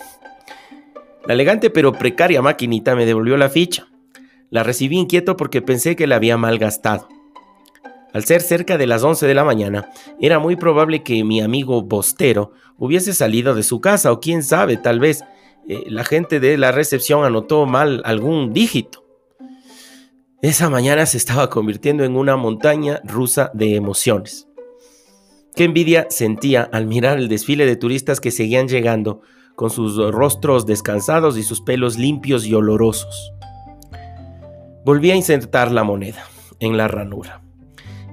La 1.27 1.35
elegante 1.35 1.71
pero 1.71 1.93
precaria 1.93 2.43
maquinita 2.43 2.95
me 2.97 3.07
devolvió 3.07 3.37
la 3.37 3.51
ficha. 3.51 3.87
La 4.51 4.63
recibí 4.63 4.99
inquieto 4.99 5.37
porque 5.37 5.63
pensé 5.63 5.95
que 5.95 6.07
la 6.07 6.17
había 6.17 6.37
malgastado. 6.37 7.09
Al 8.15 8.25
ser 8.25 8.43
cerca 8.43 8.79
de 8.79 8.87
las 8.87 9.03
11 9.03 9.27
de 9.27 9.35
la 9.35 9.43
mañana, 9.43 9.91
era 10.21 10.39
muy 10.39 10.55
probable 10.55 11.03
que 11.03 11.25
mi 11.25 11.41
amigo 11.41 11.83
Bostero 11.83 12.53
hubiese 12.79 13.13
salido 13.13 13.57
de 13.57 13.65
su 13.65 13.81
casa 13.81 14.13
o 14.13 14.21
quién 14.21 14.45
sabe, 14.45 14.77
tal 14.77 15.01
vez 15.01 15.25
eh, 15.69 15.83
la 15.89 16.05
gente 16.05 16.39
de 16.39 16.57
la 16.57 16.71
recepción 16.71 17.25
anotó 17.25 17.67
mal 17.67 18.03
algún 18.05 18.53
dígito. 18.53 19.05
Esa 20.43 20.71
mañana 20.71 21.07
se 21.07 21.17
estaba 21.17 21.51
convirtiendo 21.51 22.05
en 22.05 22.17
una 22.17 22.37
montaña 22.37 23.01
rusa 23.03 23.51
de 23.53 23.75
emociones. 23.75 24.47
Qué 25.57 25.65
envidia 25.65 26.07
sentía 26.09 26.63
al 26.73 26.87
mirar 26.87 27.19
el 27.19 27.29
desfile 27.29 27.67
de 27.67 27.75
turistas 27.75 28.21
que 28.21 28.31
seguían 28.31 28.69
llegando 28.69 29.23
con 29.57 29.71
sus 29.71 29.97
rostros 30.13 30.67
descansados 30.67 31.37
y 31.37 31.43
sus 31.43 31.63
pelos 31.63 31.99
limpios 31.99 32.47
y 32.47 32.55
olorosos. 32.55 33.33
Volví 34.85 35.11
a 35.11 35.17
insertar 35.17 35.73
la 35.73 35.83
moneda 35.83 36.25
en 36.61 36.77
la 36.77 36.87
ranura 36.87 37.44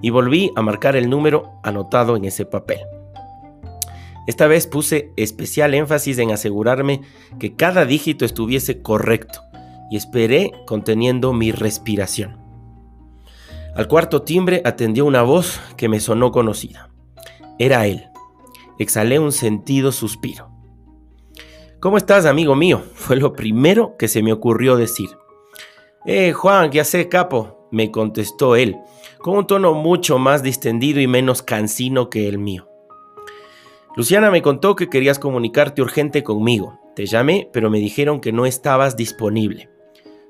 y 0.01 0.09
volví 0.09 0.51
a 0.55 0.61
marcar 0.61 0.95
el 0.95 1.09
número 1.09 1.59
anotado 1.63 2.15
en 2.15 2.25
ese 2.25 2.45
papel. 2.45 2.79
Esta 4.27 4.47
vez 4.47 4.67
puse 4.67 5.11
especial 5.17 5.73
énfasis 5.73 6.17
en 6.19 6.31
asegurarme 6.31 7.01
que 7.39 7.55
cada 7.55 7.85
dígito 7.85 8.23
estuviese 8.23 8.81
correcto 8.81 9.41
y 9.89 9.97
esperé 9.97 10.51
conteniendo 10.65 11.33
mi 11.33 11.51
respiración. 11.51 12.39
Al 13.75 13.87
cuarto 13.87 14.21
timbre 14.21 14.61
atendió 14.65 15.05
una 15.05 15.21
voz 15.21 15.59
que 15.77 15.89
me 15.89 15.99
sonó 15.99 16.31
conocida. 16.31 16.89
Era 17.57 17.87
él. 17.87 18.05
Exhalé 18.79 19.19
un 19.19 19.31
sentido 19.31 19.91
suspiro. 19.91 20.49
¿Cómo 21.79 21.97
estás, 21.97 22.25
amigo 22.25 22.55
mío? 22.55 22.83
Fue 22.93 23.15
lo 23.15 23.33
primero 23.33 23.95
que 23.97 24.07
se 24.07 24.21
me 24.21 24.33
ocurrió 24.33 24.75
decir. 24.75 25.09
Eh, 26.05 26.31
Juan, 26.31 26.71
ya 26.71 26.83
sé, 26.83 27.09
capo, 27.09 27.60
me 27.71 27.91
contestó 27.91 28.55
él, 28.55 28.77
con 29.19 29.37
un 29.37 29.47
tono 29.47 29.73
mucho 29.73 30.19
más 30.19 30.43
distendido 30.43 30.99
y 30.99 31.07
menos 31.07 31.41
cansino 31.41 32.09
que 32.09 32.27
el 32.27 32.37
mío. 32.37 32.67
Luciana 33.95 34.31
me 34.31 34.41
contó 34.41 34.75
que 34.75 34.89
querías 34.89 35.19
comunicarte 35.19 35.81
urgente 35.81 36.23
conmigo. 36.23 36.79
Te 36.95 37.05
llamé, 37.05 37.49
pero 37.51 37.69
me 37.69 37.79
dijeron 37.79 38.21
que 38.21 38.31
no 38.31 38.45
estabas 38.45 38.95
disponible. 38.95 39.69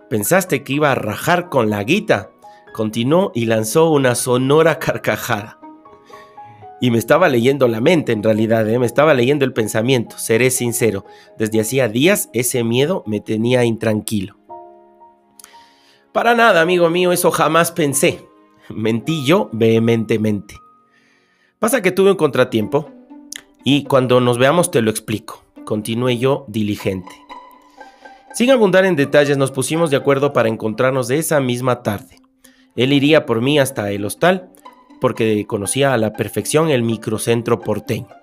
¿Pensaste 0.10 0.64
que 0.64 0.74
iba 0.74 0.92
a 0.92 0.96
rajar 0.96 1.50
con 1.50 1.70
la 1.70 1.84
guita? 1.84 2.32
Continuó 2.74 3.32
y 3.36 3.46
lanzó 3.46 3.92
una 3.92 4.16
sonora 4.16 4.80
carcajada. 4.80 5.60
Y 6.82 6.90
me 6.90 6.98
estaba 6.98 7.30
leyendo 7.30 7.68
la 7.68 7.80
mente 7.80 8.12
en 8.12 8.24
realidad, 8.24 8.68
¿eh? 8.68 8.80
me 8.80 8.88
estaba 8.88 9.14
leyendo 9.14 9.46
el 9.46 9.54
pensamiento, 9.54 10.18
seré 10.18 10.50
sincero. 10.50 11.06
Desde 11.38 11.62
hacía 11.62 11.88
días 11.88 12.30
ese 12.34 12.64
miedo 12.64 13.04
me 13.06 13.20
tenía 13.20 13.64
intranquilo. 13.64 14.41
Para 16.14 16.36
nada, 16.36 16.62
amigo 16.62 16.90
mío, 16.90 17.12
eso 17.12 17.32
jamás 17.32 17.72
pensé. 17.72 18.26
Mentí 18.70 19.26
yo 19.26 19.50
vehementemente. 19.54 20.56
Pasa 21.60 21.82
que 21.82 21.92
tuve 21.92 22.12
un 22.12 22.18
contratiempo 22.18 22.90
y 23.64 23.84
cuando 23.86 24.20
nos 24.20 24.38
veamos 24.38 24.72
te 24.72 24.82
lo 24.82 24.92
explico. 24.92 25.44
Continué 25.64 26.18
yo 26.18 26.46
diligente. 26.48 27.12
Sin 28.34 28.50
abundar 28.50 28.86
en 28.86 28.96
detalles, 28.96 29.38
nos 29.38 29.52
pusimos 29.52 29.90
de 29.90 29.98
acuerdo 29.98 30.34
para 30.34 30.50
encontrarnos 30.50 31.08
de 31.08 31.18
esa 31.18 31.40
misma 31.40 31.84
tarde. 31.84 32.20
Él 32.76 32.94
iría 32.94 33.26
por 33.26 33.42
mí 33.42 33.60
hasta 33.60 33.92
el 33.92 34.06
hostal 34.06 34.50
porque 35.00 35.46
conocía 35.48 35.94
a 35.94 35.98
la 35.98 36.14
perfección 36.14 36.70
el 36.70 36.84
microcentro 36.84 37.60
porteño. 37.60 38.21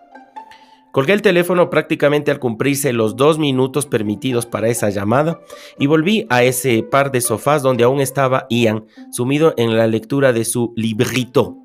Colgué 0.99 1.13
el 1.13 1.23
teléfono 1.23 1.71
prácticamente 1.71 2.33
al 2.33 2.41
cumplirse 2.41 2.93
los 2.93 3.15
dos 3.15 3.39
minutos 3.39 3.87
permitidos 3.87 4.47
para 4.47 4.67
esa 4.67 4.91
llamada 4.91 5.39
y 5.79 5.87
volví 5.87 6.27
a 6.29 6.43
ese 6.43 6.83
par 6.83 7.13
de 7.13 7.21
sofás 7.21 7.63
donde 7.63 7.85
aún 7.85 8.01
estaba 8.01 8.49
Ian, 8.51 8.85
sumido 9.13 9.55
en 9.57 9.77
la 9.77 9.87
lectura 9.87 10.33
de 10.33 10.45
su 10.45 10.73
librito. 10.75 11.57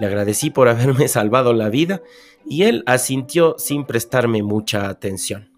Le 0.00 0.06
agradecí 0.08 0.50
por 0.50 0.66
haberme 0.70 1.06
salvado 1.06 1.52
la 1.52 1.68
vida 1.68 2.02
y 2.44 2.64
él 2.64 2.82
asintió 2.86 3.54
sin 3.58 3.84
prestarme 3.84 4.42
mucha 4.42 4.88
atención. 4.88 5.53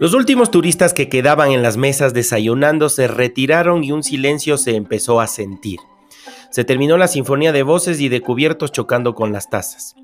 Los 0.00 0.12
últimos 0.12 0.50
turistas 0.50 0.92
que 0.92 1.08
quedaban 1.08 1.52
en 1.52 1.62
las 1.62 1.76
mesas 1.76 2.12
desayunando 2.12 2.88
se 2.88 3.06
retiraron 3.06 3.84
y 3.84 3.92
un 3.92 4.02
silencio 4.02 4.58
se 4.58 4.74
empezó 4.74 5.20
a 5.20 5.28
sentir. 5.28 5.78
Se 6.50 6.64
terminó 6.64 6.96
la 6.96 7.06
sinfonía 7.06 7.52
de 7.52 7.62
voces 7.62 8.00
y 8.00 8.08
de 8.08 8.20
cubiertos 8.20 8.72
chocando 8.72 9.14
con 9.14 9.32
las 9.32 9.50
tazas. 9.50 9.94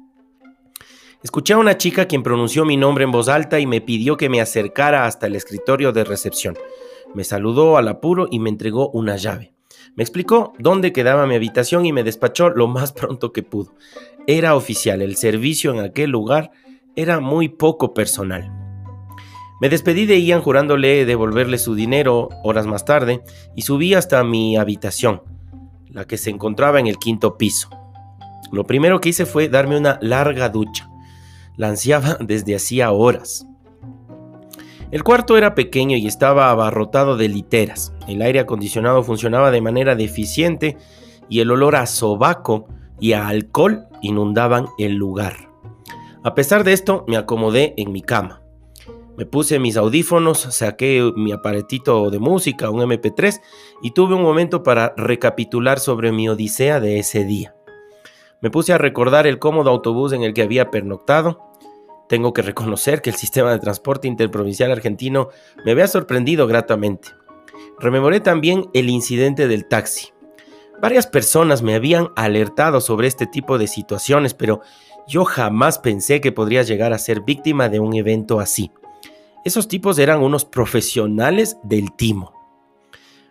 Escuché 1.24 1.54
a 1.54 1.58
una 1.58 1.76
chica 1.76 2.06
quien 2.06 2.22
pronunció 2.22 2.64
mi 2.64 2.76
nombre 2.76 3.02
en 3.02 3.10
voz 3.10 3.28
alta 3.28 3.58
y 3.58 3.66
me 3.66 3.80
pidió 3.80 4.16
que 4.16 4.28
me 4.28 4.40
acercara 4.40 5.06
hasta 5.06 5.26
el 5.26 5.34
escritorio 5.34 5.92
de 5.92 6.04
recepción. 6.04 6.56
Me 7.12 7.24
saludó 7.24 7.76
al 7.76 7.88
apuro 7.88 8.28
y 8.30 8.38
me 8.38 8.48
entregó 8.48 8.90
una 8.90 9.16
llave. 9.16 9.54
Me 9.96 10.04
explicó 10.04 10.52
dónde 10.58 10.92
quedaba 10.92 11.26
mi 11.26 11.34
habitación 11.34 11.84
y 11.84 11.92
me 11.92 12.04
despachó 12.04 12.48
lo 12.50 12.68
más 12.68 12.92
pronto 12.92 13.32
que 13.32 13.42
pudo. 13.42 13.74
Era 14.28 14.54
oficial, 14.54 15.02
el 15.02 15.16
servicio 15.16 15.72
en 15.72 15.80
aquel 15.80 16.10
lugar 16.10 16.52
era 16.94 17.18
muy 17.18 17.48
poco 17.48 17.92
personal. 17.92 18.59
Me 19.60 19.68
despedí 19.68 20.06
de 20.06 20.22
Ian 20.22 20.40
jurándole 20.40 21.04
devolverle 21.04 21.58
su 21.58 21.74
dinero 21.74 22.30
horas 22.42 22.66
más 22.66 22.86
tarde 22.86 23.22
y 23.54 23.62
subí 23.62 23.92
hasta 23.92 24.24
mi 24.24 24.56
habitación, 24.56 25.22
la 25.88 26.06
que 26.06 26.16
se 26.16 26.30
encontraba 26.30 26.80
en 26.80 26.86
el 26.86 26.96
quinto 26.96 27.36
piso. 27.36 27.68
Lo 28.52 28.66
primero 28.66 29.00
que 29.00 29.10
hice 29.10 29.26
fue 29.26 29.50
darme 29.50 29.76
una 29.76 29.98
larga 30.00 30.48
ducha. 30.48 30.88
La 31.56 31.68
ansiaba 31.68 32.16
desde 32.20 32.56
hacía 32.56 32.90
horas. 32.90 33.46
El 34.90 35.04
cuarto 35.04 35.36
era 35.36 35.54
pequeño 35.54 35.96
y 35.96 36.06
estaba 36.06 36.50
abarrotado 36.50 37.18
de 37.18 37.28
literas. 37.28 37.92
El 38.08 38.22
aire 38.22 38.40
acondicionado 38.40 39.04
funcionaba 39.04 39.50
de 39.50 39.60
manera 39.60 39.94
deficiente 39.94 40.78
y 41.28 41.40
el 41.40 41.50
olor 41.50 41.76
a 41.76 41.86
sobaco 41.86 42.66
y 42.98 43.12
a 43.12 43.28
alcohol 43.28 43.86
inundaban 44.00 44.66
el 44.78 44.94
lugar. 44.94 45.50
A 46.24 46.34
pesar 46.34 46.64
de 46.64 46.72
esto, 46.72 47.04
me 47.06 47.16
acomodé 47.16 47.74
en 47.76 47.92
mi 47.92 48.02
cama. 48.02 48.39
Me 49.20 49.26
puse 49.26 49.58
mis 49.58 49.76
audífonos, 49.76 50.38
saqué 50.38 51.12
mi 51.14 51.30
aparatito 51.32 52.08
de 52.08 52.18
música, 52.18 52.70
un 52.70 52.80
MP3, 52.80 53.42
y 53.82 53.90
tuve 53.90 54.14
un 54.14 54.22
momento 54.22 54.62
para 54.62 54.94
recapitular 54.96 55.78
sobre 55.78 56.10
mi 56.10 56.26
odisea 56.30 56.80
de 56.80 56.98
ese 56.98 57.26
día. 57.26 57.54
Me 58.40 58.50
puse 58.50 58.72
a 58.72 58.78
recordar 58.78 59.26
el 59.26 59.38
cómodo 59.38 59.68
autobús 59.68 60.14
en 60.14 60.22
el 60.22 60.32
que 60.32 60.40
había 60.40 60.70
pernoctado. 60.70 61.38
Tengo 62.08 62.32
que 62.32 62.40
reconocer 62.40 63.02
que 63.02 63.10
el 63.10 63.16
sistema 63.16 63.52
de 63.52 63.58
transporte 63.58 64.08
interprovincial 64.08 64.72
argentino 64.72 65.28
me 65.66 65.72
había 65.72 65.86
sorprendido 65.86 66.46
gratamente. 66.46 67.08
Rememoré 67.78 68.20
también 68.20 68.70
el 68.72 68.88
incidente 68.88 69.48
del 69.48 69.68
taxi. 69.68 70.14
Varias 70.80 71.06
personas 71.06 71.60
me 71.60 71.74
habían 71.74 72.08
alertado 72.16 72.80
sobre 72.80 73.06
este 73.06 73.26
tipo 73.26 73.58
de 73.58 73.66
situaciones, 73.66 74.32
pero 74.32 74.62
yo 75.06 75.26
jamás 75.26 75.78
pensé 75.78 76.22
que 76.22 76.32
podría 76.32 76.62
llegar 76.62 76.94
a 76.94 76.98
ser 76.98 77.20
víctima 77.20 77.68
de 77.68 77.80
un 77.80 77.94
evento 77.94 78.40
así. 78.40 78.72
Esos 79.42 79.68
tipos 79.68 79.98
eran 79.98 80.22
unos 80.22 80.44
profesionales 80.44 81.56
del 81.62 81.92
timo. 81.96 82.32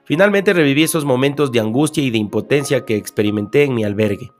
Finalmente 0.05 0.53
reviví 0.53 0.81
esos 0.81 1.05
momentos 1.05 1.51
de 1.51 1.59
angustia 1.59 2.03
y 2.03 2.09
de 2.09 2.17
impotencia 2.17 2.83
que 2.83 2.95
experimenté 2.95 3.63
en 3.63 3.75
mi 3.75 3.83
albergue. 3.83 4.31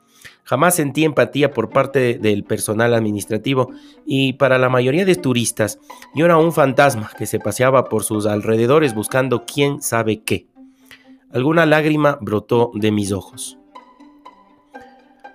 Jamás 0.44 0.76
sentí 0.76 1.04
empatía 1.04 1.54
por 1.54 1.70
parte 1.70 2.18
del 2.18 2.44
personal 2.44 2.96
administrativo 2.96 3.70
y 4.04 4.34
para 4.34 4.58
la 4.58 4.68
mayoría 4.68 5.06
de 5.06 5.14
turistas 5.16 5.80
yo 6.16 6.26
era 6.26 6.38
un 6.38 6.54
fantasma 6.54 7.12
que 7.16 7.28
se 7.28 7.40
paseaba 7.40 7.84
por 7.84 8.04
sus 8.04 8.26
alrededores 8.26 8.96
buscando 8.96 9.46
quién 9.46 9.84
sabe 9.84 10.24
qué. 10.24 10.48
Alguna 11.32 11.68
lágrima 11.68 12.18
brotó 12.20 12.72
de 12.74 12.92
mis 12.92 13.12
ojos. 13.12 13.60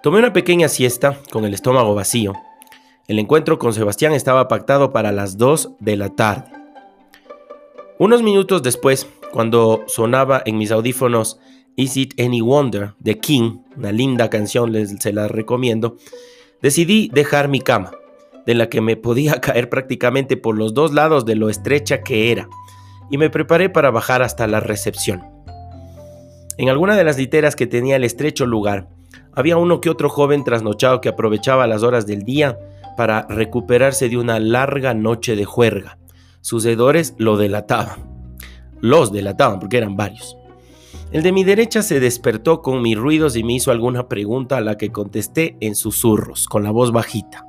Tomé 0.03 0.19
una 0.19 0.33
pequeña 0.33 0.67
siesta 0.67 1.17
con 1.31 1.45
el 1.45 1.55
estómago 1.55 1.95
vacío 1.95 2.33
el 3.07 3.19
encuentro 3.19 3.59
con 3.59 3.75
Sebastián 3.75 4.13
estaba 4.13 4.49
pactado 4.49 4.93
para 4.93 5.13
las 5.13 5.37
2 5.37 5.73
de 5.81 5.97
la 5.97 6.11
tarde. 6.11 6.51
Unos 7.99 8.23
minutos 8.23 8.63
después, 8.63 9.07
cuando 9.31 9.85
sonaba 9.87 10.43
en 10.47 10.57
mis 10.57 10.71
audífonos 10.71 11.39
Is 11.77 11.97
It 11.97 12.19
Any 12.21 12.41
Wonder 12.41 12.95
de 12.99 13.19
King, 13.19 13.59
una 13.77 13.93
linda 13.93 14.31
canción, 14.31 14.73
les, 14.73 14.97
se 14.99 15.13
la 15.13 15.29
recomiendo, 15.29 15.97
decidí 16.63 17.11
dejar 17.13 17.49
mi 17.49 17.61
cama, 17.61 17.93
de 18.47 18.55
la 18.55 18.69
que 18.69 18.81
me 18.81 18.97
podía 18.97 19.35
caer 19.41 19.69
prácticamente 19.69 20.37
por 20.37 20.57
los 20.57 20.73
dos 20.73 20.93
lados 20.95 21.27
de 21.27 21.35
lo 21.35 21.51
estrecha 21.51 22.03
que 22.03 22.33
era, 22.33 22.49
y 23.11 23.19
me 23.19 23.29
preparé 23.29 23.69
para 23.69 23.91
bajar 23.91 24.23
hasta 24.23 24.47
la 24.47 24.61
recepción. 24.61 25.23
En 26.57 26.71
alguna 26.71 26.97
de 26.97 27.05
las 27.05 27.19
literas 27.19 27.55
que 27.55 27.67
tenía 27.67 27.97
el 27.97 28.05
estrecho 28.05 28.47
lugar, 28.47 28.89
había 29.33 29.57
uno 29.57 29.81
que 29.81 29.91
otro 29.91 30.09
joven 30.09 30.43
trasnochado 30.43 31.01
que 31.01 31.09
aprovechaba 31.11 31.67
las 31.67 31.83
horas 31.83 32.07
del 32.07 32.23
día 32.23 32.59
para 32.97 33.27
recuperarse 33.29 34.09
de 34.09 34.17
una 34.17 34.39
larga 34.39 34.95
noche 34.95 35.37
de 35.37 35.45
juerga. 35.45 35.99
Sus 36.41 36.65
hedores 36.67 37.15
lo 37.19 37.37
delataban. 37.37 38.15
Los 38.81 39.13
delataban 39.13 39.59
porque 39.61 39.79
eran 39.79 39.97
varios. 39.97 40.37
El 41.11 41.23
de 41.23 41.33
mi 41.33 41.45
derecha 41.45 41.83
se 41.83 42.01
despertó 42.01 42.61
con 42.61 42.83
mis 42.83 42.99
ruidos 42.99 43.37
y 43.37 43.45
me 43.45 43.55
hizo 43.55 43.71
alguna 43.71 44.09
pregunta 44.09 44.57
a 44.57 44.61
la 44.61 44.77
que 44.77 44.91
contesté 44.91 45.57
en 45.61 45.75
susurros, 45.75 46.49
con 46.49 46.65
la 46.65 46.71
voz 46.71 46.93
bajita. 46.93 47.47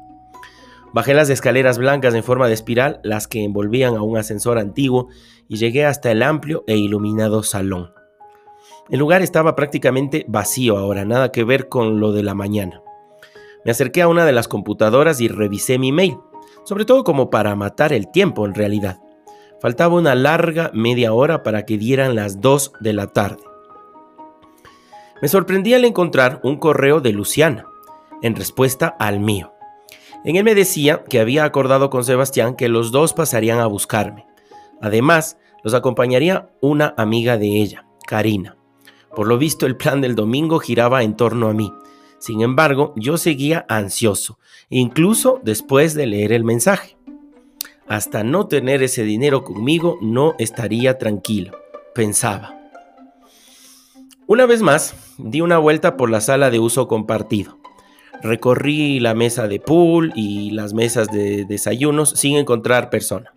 Bajé 0.93 1.13
las 1.13 1.29
escaleras 1.29 1.77
blancas 1.77 2.13
en 2.13 2.23
forma 2.23 2.47
de 2.47 2.53
espiral, 2.53 3.01
las 3.03 3.27
que 3.27 3.43
envolvían 3.43 3.95
a 3.95 4.01
un 4.01 4.17
ascensor 4.17 4.59
antiguo, 4.59 5.07
y 5.49 5.57
llegué 5.57 5.83
hasta 5.85 6.11
el 6.11 6.23
amplio 6.23 6.63
e 6.67 6.77
iluminado 6.77 7.43
salón. 7.43 7.91
El 8.89 8.99
lugar 8.99 9.21
estaba 9.21 9.55
prácticamente 9.55 10.25
vacío 10.27 10.77
ahora, 10.77 11.03
nada 11.03 11.31
que 11.31 11.43
ver 11.43 11.67
con 11.69 11.99
lo 11.99 12.11
de 12.11 12.23
la 12.23 12.35
mañana. 12.35 12.81
Me 13.65 13.71
acerqué 13.71 14.03
a 14.03 14.07
una 14.07 14.25
de 14.25 14.31
las 14.31 14.47
computadoras 14.47 15.19
y 15.19 15.27
revisé 15.27 15.79
mi 15.79 15.91
mail, 15.91 16.17
sobre 16.63 16.85
todo 16.85 17.03
como 17.03 17.31
para 17.31 17.55
matar 17.55 17.91
el 17.91 18.11
tiempo 18.11 18.45
en 18.45 18.53
realidad. 18.53 18.99
Faltaba 19.59 19.95
una 19.95 20.13
larga 20.13 20.69
media 20.73 21.11
hora 21.13 21.41
para 21.41 21.65
que 21.65 21.77
dieran 21.77 22.15
las 22.15 22.39
2 22.41 22.73
de 22.79 22.93
la 22.93 23.07
tarde. 23.07 23.43
Me 25.21 25.27
sorprendí 25.27 25.73
al 25.73 25.83
encontrar 25.83 26.39
un 26.43 26.57
correo 26.57 27.01
de 27.01 27.11
Luciana, 27.11 27.65
en 28.21 28.35
respuesta 28.35 28.95
al 28.99 29.19
mío. 29.19 29.53
En 30.23 30.35
él 30.35 30.43
me 30.43 30.55
decía 30.55 31.03
que 31.03 31.19
había 31.19 31.43
acordado 31.43 31.89
con 31.89 32.03
Sebastián 32.03 32.55
que 32.55 32.69
los 32.69 32.91
dos 32.91 33.13
pasarían 33.13 33.59
a 33.59 33.65
buscarme. 33.65 34.27
Además, 34.81 35.37
los 35.63 35.73
acompañaría 35.73 36.49
una 36.61 36.93
amiga 36.97 37.37
de 37.37 37.61
ella, 37.61 37.87
Karina. 38.05 38.57
Por 39.15 39.27
lo 39.27 39.37
visto, 39.37 39.65
el 39.65 39.77
plan 39.77 40.01
del 40.01 40.15
domingo 40.15 40.59
giraba 40.59 41.01
en 41.01 41.15
torno 41.15 41.47
a 41.47 41.53
mí, 41.53 41.71
sin 42.25 42.41
embargo, 42.41 42.91
yo 42.95 43.17
seguía 43.17 43.67
ansioso, 43.69 44.39
incluso 44.69 45.39
después 45.43 45.93
de 45.93 46.07
leer 46.07 46.33
el 46.33 46.43
mensaje. 46.43 46.97
Hasta 47.87 48.23
no 48.23 48.47
tener 48.47 48.81
ese 48.81 49.03
dinero 49.03 49.43
conmigo 49.43 49.99
no 50.01 50.33
estaría 50.39 50.97
tranquilo, 50.97 51.55
pensaba. 51.93 52.59
Una 54.25 54.47
vez 54.47 54.63
más, 54.63 54.95
di 55.19 55.41
una 55.41 55.59
vuelta 55.59 55.97
por 55.97 56.09
la 56.09 56.19
sala 56.19 56.49
de 56.49 56.57
uso 56.57 56.87
compartido. 56.87 57.59
Recorrí 58.23 58.99
la 58.99 59.13
mesa 59.13 59.47
de 59.47 59.59
pool 59.59 60.11
y 60.15 60.49
las 60.49 60.73
mesas 60.73 61.09
de 61.09 61.45
desayunos 61.45 62.09
sin 62.09 62.37
encontrar 62.37 62.89
persona. 62.89 63.35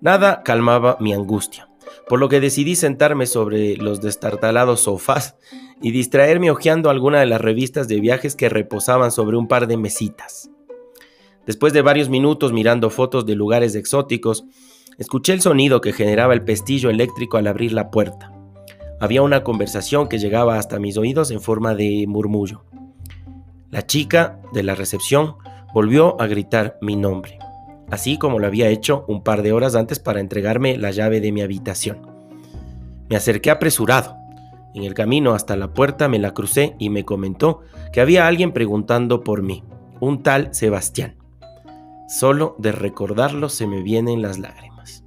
Nada 0.00 0.42
calmaba 0.44 0.96
mi 0.98 1.12
angustia 1.12 1.68
por 2.08 2.18
lo 2.18 2.28
que 2.28 2.40
decidí 2.40 2.74
sentarme 2.74 3.26
sobre 3.26 3.76
los 3.76 4.00
destartalados 4.00 4.80
sofás 4.80 5.36
y 5.80 5.90
distraerme 5.90 6.50
hojeando 6.50 6.90
alguna 6.90 7.20
de 7.20 7.26
las 7.26 7.40
revistas 7.40 7.88
de 7.88 8.00
viajes 8.00 8.36
que 8.36 8.48
reposaban 8.48 9.10
sobre 9.10 9.36
un 9.36 9.48
par 9.48 9.66
de 9.66 9.76
mesitas. 9.76 10.50
Después 11.46 11.72
de 11.72 11.82
varios 11.82 12.08
minutos 12.08 12.52
mirando 12.52 12.90
fotos 12.90 13.24
de 13.26 13.34
lugares 13.34 13.74
exóticos, 13.74 14.44
escuché 14.98 15.32
el 15.32 15.40
sonido 15.40 15.80
que 15.80 15.92
generaba 15.92 16.34
el 16.34 16.44
pestillo 16.44 16.90
eléctrico 16.90 17.36
al 17.36 17.46
abrir 17.46 17.72
la 17.72 17.90
puerta. 17.90 18.32
Había 19.00 19.22
una 19.22 19.44
conversación 19.44 20.08
que 20.08 20.18
llegaba 20.18 20.58
hasta 20.58 20.78
mis 20.78 20.96
oídos 20.96 21.30
en 21.30 21.40
forma 21.40 21.74
de 21.74 22.04
murmullo. 22.08 22.64
La 23.70 23.86
chica 23.86 24.40
de 24.52 24.62
la 24.62 24.74
recepción 24.74 25.36
volvió 25.72 26.20
a 26.20 26.26
gritar 26.26 26.78
mi 26.80 26.96
nombre 26.96 27.38
así 27.90 28.18
como 28.18 28.38
lo 28.38 28.46
había 28.46 28.68
hecho 28.68 29.04
un 29.08 29.22
par 29.22 29.42
de 29.42 29.52
horas 29.52 29.74
antes 29.74 29.98
para 29.98 30.20
entregarme 30.20 30.76
la 30.76 30.90
llave 30.90 31.20
de 31.20 31.32
mi 31.32 31.40
habitación. 31.40 32.06
Me 33.08 33.16
acerqué 33.16 33.50
apresurado. 33.50 34.17
En 34.74 34.84
el 34.84 34.94
camino 34.94 35.34
hasta 35.34 35.56
la 35.56 35.72
puerta 35.72 36.08
me 36.08 36.18
la 36.18 36.34
crucé 36.34 36.76
y 36.78 36.90
me 36.90 37.04
comentó 37.04 37.60
que 37.92 38.00
había 38.00 38.26
alguien 38.26 38.52
preguntando 38.52 39.24
por 39.24 39.42
mí, 39.42 39.64
un 40.00 40.22
tal 40.22 40.54
Sebastián. 40.54 41.16
Solo 42.08 42.54
de 42.58 42.72
recordarlo 42.72 43.48
se 43.48 43.66
me 43.66 43.82
vienen 43.82 44.22
las 44.22 44.38
lágrimas. 44.38 45.04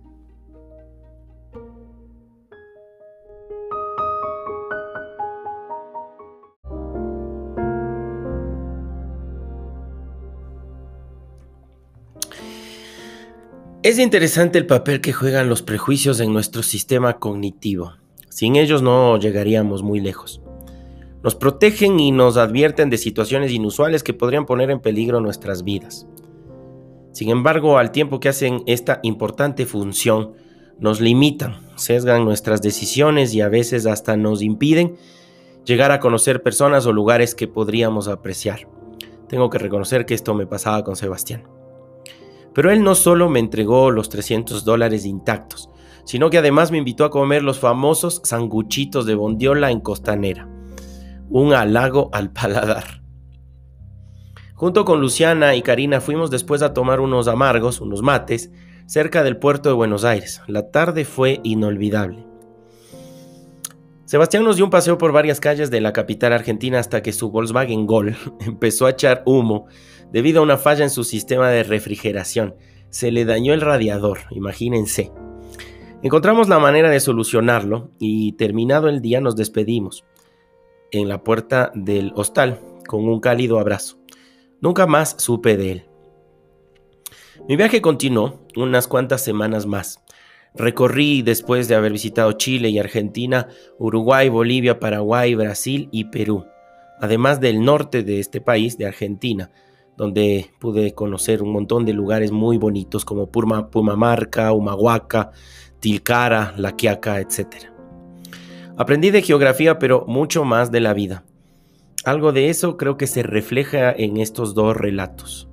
Es 13.84 13.98
interesante 13.98 14.60
el 14.60 14.68
papel 14.68 15.02
que 15.02 15.12
juegan 15.12 15.50
los 15.50 15.64
prejuicios 15.64 16.20
en 16.20 16.32
nuestro 16.32 16.62
sistema 16.62 17.18
cognitivo. 17.18 18.01
Sin 18.32 18.56
ellos 18.56 18.82
no 18.82 19.18
llegaríamos 19.18 19.84
muy 19.84 20.00
lejos. 20.00 20.42
Nos 21.22 21.36
protegen 21.36 22.00
y 22.00 22.14
nos 22.14 22.38
advierten 22.38 22.90
de 22.90 22.98
situaciones 22.98 23.52
inusuales 23.52 24.04
que 24.04 24.14
podrían 24.14 24.46
poner 24.46 24.72
en 24.72 24.80
peligro 24.80 25.20
nuestras 25.20 25.66
vidas. 25.66 26.08
Sin 27.12 27.30
embargo, 27.30 27.78
al 27.78 27.92
tiempo 27.92 28.22
que 28.22 28.30
hacen 28.30 28.64
esta 28.68 29.02
importante 29.04 29.66
función, 29.66 30.32
nos 30.80 31.02
limitan, 31.02 31.58
sesgan 31.76 32.24
nuestras 32.24 32.62
decisiones 32.62 33.34
y 33.34 33.42
a 33.42 33.50
veces 33.50 33.86
hasta 33.86 34.16
nos 34.16 34.42
impiden 34.42 34.96
llegar 35.66 35.92
a 35.92 36.00
conocer 36.00 36.42
personas 36.42 36.86
o 36.86 36.94
lugares 36.94 37.36
que 37.36 37.50
podríamos 37.50 38.08
apreciar. 38.08 38.70
Tengo 39.28 39.50
que 39.50 39.58
reconocer 39.58 40.06
que 40.06 40.14
esto 40.14 40.34
me 40.34 40.48
pasaba 40.48 40.86
con 40.86 40.96
Sebastián. 40.96 41.44
Pero 42.54 42.72
él 42.72 42.82
no 42.82 42.96
solo 42.96 43.28
me 43.28 43.40
entregó 43.40 43.92
los 43.92 44.08
300 44.08 44.64
dólares 44.64 45.06
intactos, 45.06 45.70
sino 46.06 46.30
que 46.30 46.38
además 46.38 46.72
me 46.72 46.78
invitó 46.78 47.06
a 47.06 47.12
comer 47.12 47.44
los 47.44 47.60
famosos 47.60 48.22
sanguchitos 48.24 49.06
de 49.06 49.16
bondiola 49.16 49.72
en 49.72 49.80
Costanera 49.82 50.48
un 51.32 51.54
halago 51.54 52.10
al 52.14 52.32
paladar. 52.34 53.02
Junto 54.54 54.86
con 54.86 55.02
Luciana 55.02 55.56
y 55.56 55.64
Karina 55.64 56.02
fuimos 56.02 56.30
después 56.30 56.62
a 56.62 56.74
tomar 56.74 57.00
unos 57.00 57.28
amargos, 57.28 57.82
unos 57.82 58.04
mates, 58.04 58.52
cerca 58.86 59.24
del 59.24 59.38
puerto 59.38 59.70
de 59.70 59.76
Buenos 59.76 60.04
Aires. 60.04 60.42
La 60.46 60.70
tarde 60.70 61.04
fue 61.04 61.40
inolvidable. 61.44 62.28
Sebastián 64.06 64.44
nos 64.44 64.58
dio 64.58 64.66
un 64.66 64.72
paseo 64.72 64.98
por 64.98 65.14
varias 65.14 65.40
calles 65.40 65.72
de 65.72 65.82
la 65.82 65.94
capital 65.94 66.34
argentina 66.34 66.80
hasta 66.80 67.02
que 67.02 67.14
su 67.14 67.32
Volkswagen 67.32 67.88
Gol 67.88 68.16
empezó 68.42 68.86
a 68.86 68.92
echar 68.92 69.24
humo 69.26 69.68
debido 70.12 70.42
a 70.42 70.44
una 70.44 70.58
falla 70.58 70.84
en 70.84 70.90
su 70.90 71.06
sistema 71.06 71.50
de 71.50 71.64
refrigeración. 71.64 72.56
Se 72.90 73.10
le 73.10 73.24
dañó 73.24 73.54
el 73.54 73.62
radiador, 73.62 74.20
imagínense. 74.32 75.12
Encontramos 76.04 76.50
la 76.50 76.58
manera 76.58 76.90
de 76.90 77.00
solucionarlo 77.00 77.92
y 78.00 78.32
terminado 78.32 78.90
el 78.90 79.02
día 79.02 79.22
nos 79.22 79.36
despedimos 79.36 80.04
en 80.90 81.08
la 81.08 81.24
puerta 81.24 81.72
del 81.76 82.12
hostal 82.16 82.60
con 82.88 83.08
un 83.08 83.20
cálido 83.20 83.60
abrazo. 83.60 84.00
Nunca 84.62 84.88
más 84.88 85.16
supe 85.20 85.58
de 85.58 85.72
él. 85.72 85.86
Mi 87.48 87.56
viaje 87.56 87.82
continuó 87.82 88.40
unas 88.56 88.88
cuantas 88.88 89.24
semanas 89.24 89.68
más. 89.68 90.04
Recorrí, 90.56 91.22
después 91.22 91.68
de 91.68 91.76
haber 91.76 91.92
visitado 91.92 92.32
Chile 92.32 92.70
y 92.70 92.80
Argentina, 92.80 93.50
Uruguay, 93.78 94.28
Bolivia, 94.28 94.80
Paraguay, 94.80 95.36
Brasil 95.36 95.88
y 95.92 96.06
Perú, 96.06 96.46
además 97.00 97.40
del 97.40 97.64
norte 97.64 98.02
de 98.02 98.20
este 98.20 98.42
país, 98.42 98.76
de 98.76 98.88
Argentina, 98.88 99.52
donde 99.98 100.50
pude 100.60 100.96
conocer 100.96 101.44
un 101.44 101.52
montón 101.52 101.86
de 101.86 101.94
lugares 101.94 102.32
muy 102.32 102.58
bonitos 102.58 103.06
como 103.06 103.28
Pumamarca, 103.30 104.52
Humahuaca, 104.52 105.32
Tilcara, 105.82 106.54
La 106.58 106.78
Quiaca, 106.78 107.20
etc. 107.20 107.48
Aprendí 108.78 109.12
de 109.12 109.22
geografía, 109.22 109.78
pero 109.80 110.06
mucho 110.08 110.46
más 110.46 110.72
de 110.72 110.80
la 110.80 110.94
vida. 110.94 111.26
Algo 112.06 112.32
de 112.32 112.50
eso 112.50 112.78
creo 112.78 112.98
que 112.98 113.08
se 113.08 113.24
refleja 113.24 113.92
en 113.92 114.18
estos 114.18 114.54
dos 114.56 114.78
relatos. 114.78 115.50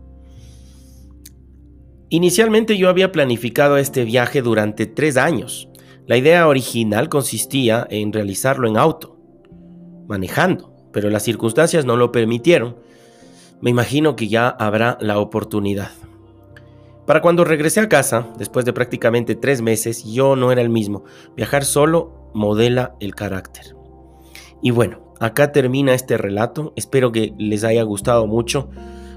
Inicialmente 2.10 2.78
yo 2.78 2.88
había 2.88 3.12
planificado 3.12 3.76
este 3.76 4.04
viaje 4.04 4.40
durante 4.40 4.86
tres 4.86 5.16
años. 5.16 5.68
La 6.06 6.16
idea 6.16 6.48
original 6.48 7.10
consistía 7.10 7.86
en 7.90 8.12
realizarlo 8.12 8.66
en 8.66 8.78
auto, 8.78 9.18
manejando, 10.06 10.74
pero 10.92 11.10
las 11.10 11.22
circunstancias 11.22 11.84
no 11.84 11.96
lo 11.96 12.12
permitieron. 12.12 12.76
Me 13.60 13.68
imagino 13.70 14.16
que 14.16 14.28
ya 14.28 14.48
habrá 14.48 14.96
la 15.00 15.18
oportunidad. 15.18 15.90
Para 17.08 17.22
cuando 17.22 17.42
regresé 17.42 17.80
a 17.80 17.88
casa, 17.88 18.28
después 18.36 18.66
de 18.66 18.74
prácticamente 18.74 19.34
tres 19.34 19.62
meses, 19.62 20.04
yo 20.04 20.36
no 20.36 20.52
era 20.52 20.60
el 20.60 20.68
mismo. 20.68 21.04
Viajar 21.34 21.64
solo 21.64 22.30
modela 22.34 22.96
el 23.00 23.14
carácter. 23.14 23.74
Y 24.62 24.72
bueno, 24.72 25.14
acá 25.18 25.50
termina 25.50 25.94
este 25.94 26.18
relato. 26.18 26.74
Espero 26.76 27.10
que 27.10 27.32
les 27.38 27.64
haya 27.64 27.82
gustado 27.82 28.26
mucho. 28.26 28.68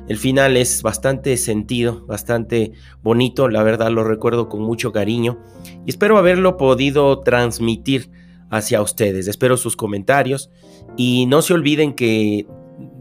El 0.07 0.15
final 0.15 0.55
es 0.55 0.83
bastante 0.83 1.35
sentido, 1.35 2.05
bastante 2.05 2.71
bonito, 3.03 3.49
la 3.49 3.61
verdad 3.61 3.91
lo 3.91 4.05
recuerdo 4.05 4.47
con 4.47 4.61
mucho 4.61 4.93
cariño 4.93 5.39
y 5.85 5.89
espero 5.89 6.17
haberlo 6.17 6.55
podido 6.55 7.19
transmitir 7.19 8.09
hacia 8.49 8.81
ustedes. 8.81 9.27
Espero 9.27 9.57
sus 9.57 9.75
comentarios 9.75 10.49
y 10.95 11.25
no 11.25 11.41
se 11.41 11.55
olviden 11.55 11.93
que 11.93 12.47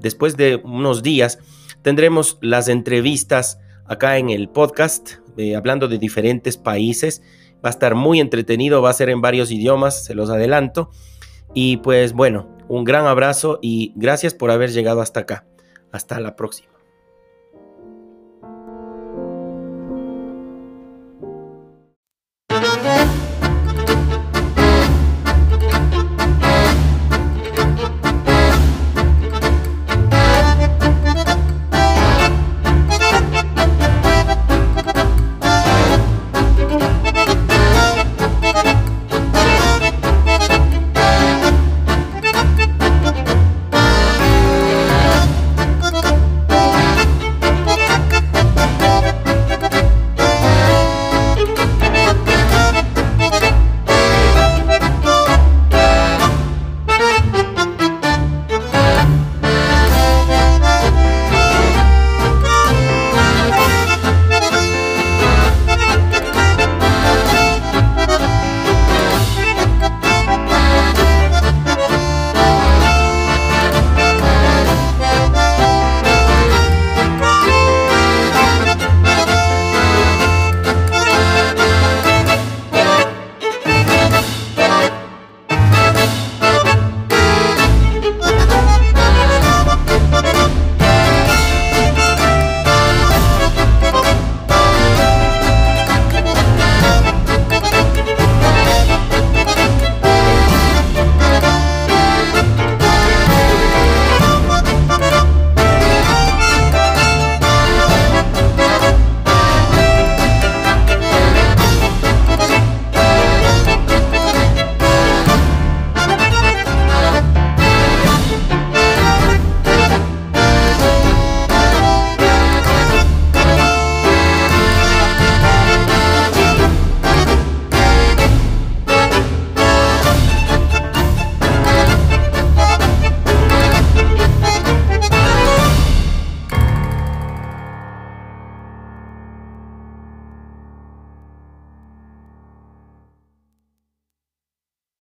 después 0.00 0.37
de 0.37 0.57
unos 0.57 1.05
días 1.05 1.38
tendremos 1.81 2.38
las 2.42 2.66
entrevistas 2.66 3.61
acá 3.90 4.16
en 4.16 4.31
el 4.31 4.48
podcast, 4.48 5.16
eh, 5.37 5.55
hablando 5.55 5.87
de 5.87 5.98
diferentes 5.98 6.57
países 6.57 7.20
Va 7.64 7.68
a 7.68 7.70
estar 7.70 7.94
muy 7.94 8.20
entretenido, 8.20 8.81
va 8.81 8.90
a 8.90 8.94
ser 8.94 9.11
en 9.11 9.20
varios 9.20 9.50
idiomas, 9.50 10.05
se 10.05 10.14
los 10.14 10.31
adelanto. 10.31 10.90
Y 11.55 11.79
pues 11.79 12.14
bueno, 12.14 12.48
un 12.68 12.85
gran 12.85 13.07
abrazo 13.07 13.59
y 13.61 13.92
gracias 13.96 14.35
por 14.35 14.50
haber 14.50 14.70
llegado 14.70 15.03
hasta 15.03 15.20
acá. 15.20 15.44
Hasta 15.92 16.20
la 16.20 16.37
próxima. 16.37 16.79